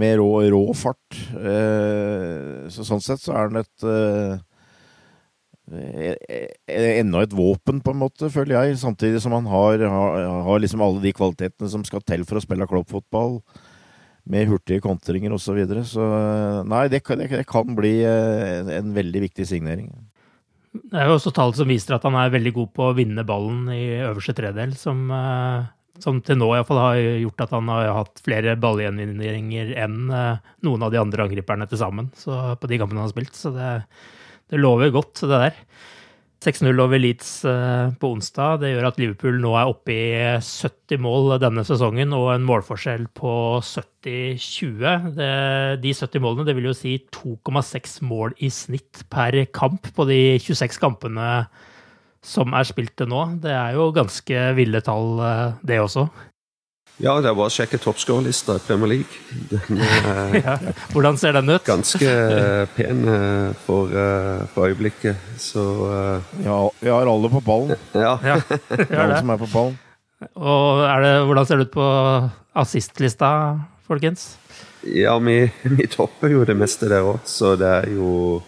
[0.00, 1.18] med rå, rå fart.
[1.36, 3.88] Eh, så sånn sett så er han et
[5.68, 8.78] enda et våpen, på en måte, føler jeg.
[8.82, 12.68] Samtidig som han har, har, liksom alle de kvalitetene som skal til for å spille
[12.68, 13.40] kloppfotball.
[14.28, 15.46] Med hurtige kontringer osv.
[15.46, 15.86] Så, videre.
[15.88, 16.04] så
[16.68, 19.88] nei, det, kan, det kan bli en, veldig viktig signering.
[20.78, 23.24] Det er jo også tall som viser at han er veldig god på å vinne
[23.26, 25.64] ballen i øverste tredel, som, eh,
[26.04, 30.84] som til nå iallfall har gjort at han har hatt flere ballgjenvinninger enn eh, noen
[30.84, 33.32] av de andre angriperne til sammen på de kampene han har spilt.
[33.32, 33.72] Så det,
[34.48, 35.62] det lover godt, det der.
[36.38, 38.60] 6-0 over Leeds eh, på onsdag.
[38.62, 43.08] Det gjør at Liverpool nå er oppe i 70 mål denne sesongen og en målforskjell
[43.18, 43.32] på
[43.66, 45.18] 70-20.
[45.82, 50.20] De 70 målene det vil jo si 2,6 mål i snitt per kamp på de
[50.38, 51.32] 26 kampene
[52.24, 53.24] som er spilt til nå.
[53.42, 56.08] Det er jo ganske ville tall, eh, det også.
[56.98, 59.20] Ja, det er bare å sjekke toppskårerlista i Premier League.
[59.52, 59.82] Den,
[60.46, 60.56] ja,
[60.90, 61.62] hvordan ser den ut?
[61.66, 62.14] Ganske
[62.74, 65.62] pen eh, for, eh, for øyeblikket, så
[66.42, 67.78] ja, Vi har alle på ballen.
[67.94, 68.16] Ja.
[68.24, 68.40] ja
[69.04, 69.78] alle som er på ballen.
[70.34, 71.88] Og det, hvordan ser det ut på
[72.58, 73.30] assistlista,
[73.86, 74.32] folkens?
[74.82, 78.40] Ja, vi, vi topper jo det meste der òg, så det er jo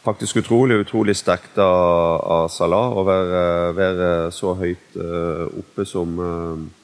[0.00, 3.42] faktisk utrolig utrolig sterkt av, av Salah å være,
[3.76, 6.79] være så høyt uh, oppe som, uh,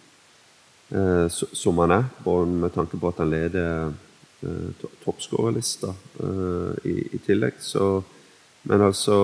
[0.88, 2.04] som han er.
[2.24, 3.88] Og med tanke på at han leder
[4.42, 5.94] eh, toppskårerlista
[6.84, 7.58] i, i, tillegg.
[7.60, 8.02] Så,
[8.70, 9.16] men altså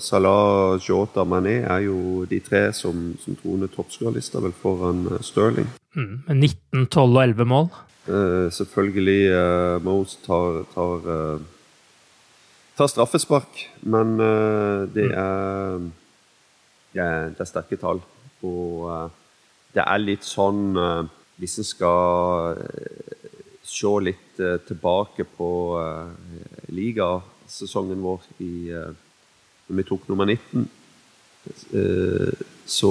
[0.00, 5.68] Salah, Jota, Mané er jo de tre som, som troner toppskårerlista, vel foran Sterling.
[5.94, 7.72] Mm, med 19, 12 og 11 mål?
[8.50, 11.04] selvfølgelig Mose tar, tar
[12.80, 14.16] tar straffespark, men
[14.94, 15.90] det, mm.
[16.96, 18.00] er, det er sterke tall.
[18.42, 18.88] Og
[19.74, 21.04] det er litt sånn uh,
[21.40, 22.58] Hvis en skal
[23.64, 25.48] se litt tilbake på
[26.68, 30.66] ligasesongen vår i, når vi tok nummer 19,
[32.68, 32.90] så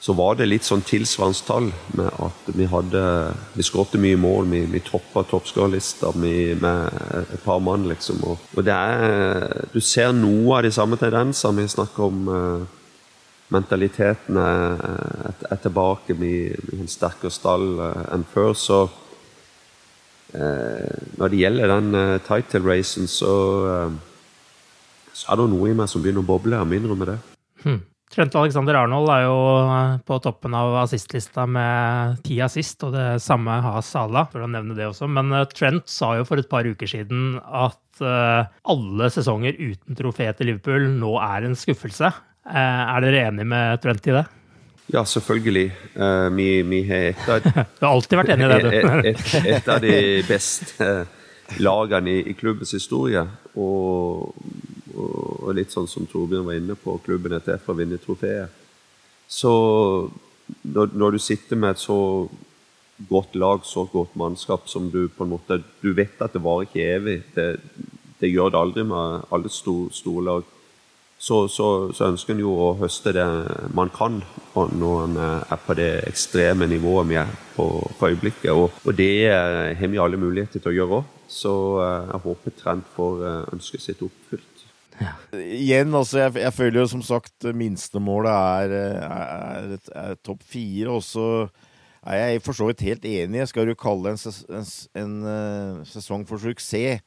[0.00, 1.68] så var det litt sånn tilsvarende tall
[1.98, 3.02] med at vi hadde
[3.58, 8.22] Vi skåret mye mål, vi, vi toppa toppskårerlista med et par mann, liksom.
[8.22, 11.64] Og, og, det er Du ser noe av de samme tendensene.
[11.64, 12.30] Vi snakker om
[13.54, 14.82] mentaliteten er,
[15.48, 18.52] er, tilbake med, en sterkere stall uh, enn før.
[18.58, 18.80] Så
[20.36, 23.34] eh, når det gjelder den title-racen, så,
[25.12, 26.58] så er det noe i meg som begynner å boble.
[26.58, 27.20] Jeg må innrømme det.
[27.64, 27.80] Hmm.
[28.08, 33.20] Trent Alexander Arnold er jo eh, på toppen av assistlista med ti assist, og det
[33.20, 35.10] samme har Sala, for å nevne det også.
[35.12, 39.98] Men eh, Trent sa jo for et par uker siden at eh, alle sesonger uten
[39.98, 42.10] trofé til Liverpool nå er en skuffelse.
[42.48, 44.24] Er dere enig med Trent i det?
[44.88, 45.66] Ja, selvfølgelig.
[46.32, 47.44] Vi, vi har et av
[47.78, 48.70] Du har alltid vært enig i det, du.
[49.10, 50.88] et, et, et av de beste
[51.60, 53.26] lagene i, i klubbens historie.
[53.60, 54.32] Og
[54.98, 58.52] og litt sånn som Torbjørn var inne på, klubben er til for å vinne trofeet.
[59.28, 59.52] Så
[60.64, 61.98] når, når, du sitter med et så
[63.08, 66.66] godt lag, så godt mannskap som du på en måte Du vet at det varer
[66.66, 67.18] ikke evig.
[67.34, 67.48] Det,
[68.20, 70.54] det gjør det aldri med alle store, store lag.
[71.18, 73.24] Så, så, så, ønsker en jo å høste det
[73.74, 74.20] man kan
[74.54, 77.66] når en er på det ekstreme nivået vi er på
[77.98, 78.52] for øyeblikket.
[78.54, 81.14] Og, og det har vi alle muligheter til å gjøre òg.
[81.28, 81.52] Så
[81.84, 84.64] eh, jeg håper Trent får eh, ønsket sitt oppfylt.
[84.98, 85.12] Ja.
[85.38, 90.96] Igjen, altså, jeg, jeg, føler jo som sagt minstemålet er, er, er, er topp fire.
[90.96, 91.28] Og så
[92.02, 93.42] er jeg for så vidt helt enig.
[93.42, 94.66] Jeg skal jo kalle en, en,
[95.02, 97.04] en, en sesong for suksess.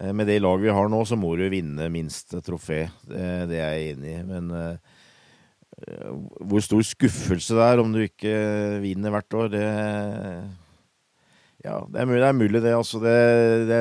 [0.00, 2.86] Eh, med det laget vi har nå, så må du vinne minst trofé.
[3.06, 4.22] Det, det, er jeg enig i.
[4.28, 4.76] Men uh,
[6.48, 8.36] hvor stor skuffelse det er om du ikke
[8.84, 9.66] vinner hvert år, det
[11.64, 12.28] Ja, det er mulig, det.
[12.28, 13.14] Er mulig, det, altså, det,
[13.66, 13.78] det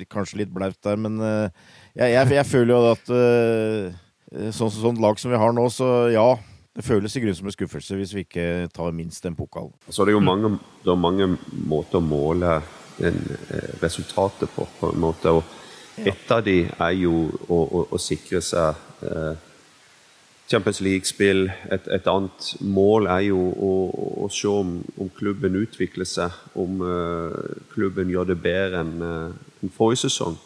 [0.00, 5.00] er kanskje litt blaut der, men jeg, jeg, jeg, føler jo at uh, sånn, sånn
[5.02, 6.28] lag som vi har nå, så ja.
[6.76, 9.70] Det føles i grunnen som en skuffelse hvis vi ikke tar minst en pokal.
[9.88, 11.30] Så det er jo mange, det er mange
[11.64, 12.58] måter å måle
[13.04, 13.18] en,
[13.50, 15.30] eh, resultatet på, på en måte.
[15.30, 15.44] Og
[15.96, 19.34] et av de er jo å, å, å sikre seg eh,
[20.48, 21.48] Champions League-spill.
[21.70, 23.72] Et, et, annet mål er jo å,
[24.24, 26.34] å se om, om, klubben utvikler seg.
[26.54, 27.32] Om uh,
[27.72, 30.38] klubben gjør det bedre enn uh, en forrige sesong.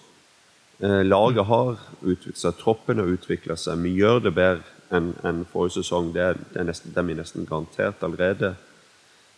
[0.80, 3.82] Uh, laget har utviklet seg, troppen har utvikla seg.
[3.84, 6.14] Vi gjør det bedre enn en forrige sesong.
[6.16, 8.54] Det er, det er, nesten, det er vi nesten garantert allerede.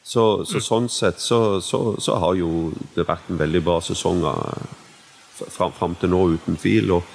[0.02, 0.64] Så, så mm.
[0.66, 5.94] sånn sett så, så, så, har jo det vært en veldig bra sesong fram, fram
[6.00, 6.96] til nå, uten tvil.
[6.98, 7.12] Og,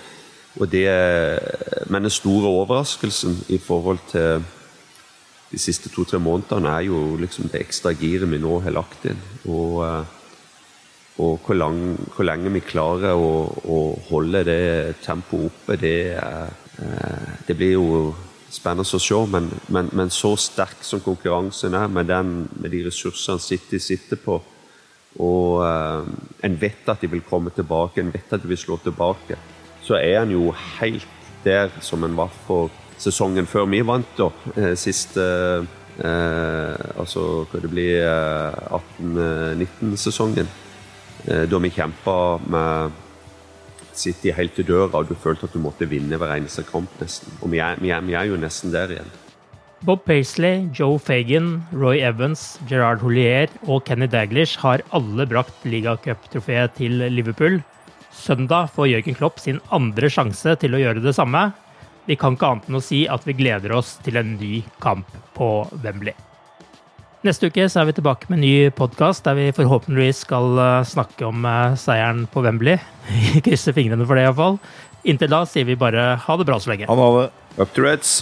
[0.57, 0.87] og det,
[1.91, 4.45] men den store overraskelsen i forhold til
[5.47, 9.19] de siste to-tre månedene er jo liksom det ekstra giret vi nå har lagt inn.
[9.47, 10.15] Og eh,
[11.17, 11.79] og hvor, lang,
[12.13, 13.77] hvor, lenge vi klarer å, å
[14.11, 17.87] holde det tempoet oppe, det, eh, det, blir jo
[18.57, 19.19] spennende å se.
[19.31, 24.17] Men, men, men, så sterk som konkurransen er, med, den, med de ressursene City sitter
[24.21, 24.41] på
[25.23, 26.03] Og eh,
[26.45, 29.35] en vet at de vil komme tilbake, en vet at de vil slå tilbake.
[29.81, 31.07] Så er en jo helt
[31.45, 32.69] der som en var for
[33.01, 34.29] sesongen før vi vant, da.
[34.57, 38.05] Eh, siste eh, Altså hva det blir
[38.77, 40.45] 18-19-sesongen.
[40.45, 40.63] Eh,
[41.27, 42.91] Eh, da vi kjempa med
[43.99, 47.33] City helt til døra, og du følte at du måtte vinne hver eneste kamp, nesten.
[47.41, 49.15] Og vi er, vi er, vi er jo nesten der igjen.
[49.85, 56.73] Bob Paisley, Joe Fagan, Roy Evans, Gerard Houllier og Kenny Daglish har alle brakt ligacuptrofeet
[56.79, 57.59] til Liverpool.
[58.09, 61.51] Søndag får Jørgen Klopp sin andre sjanse til å gjøre det samme.
[62.09, 65.13] Vi kan ikke annet enn å si at vi gleder oss til en ny kamp
[65.37, 65.51] på
[65.83, 66.26] Wembley.
[67.27, 70.85] Neste uke så er vi tilbake med en ny podkast der vi forhåpentligvis skal eh,
[70.87, 72.77] snakke om eh, seieren på Wembley.
[73.43, 74.55] Krysser fingrene for det, iallfall.
[75.03, 76.87] Inntil da sier vi bare ha det bra så lenge.
[76.87, 77.25] Ha det.
[77.59, 78.21] Up to Reds.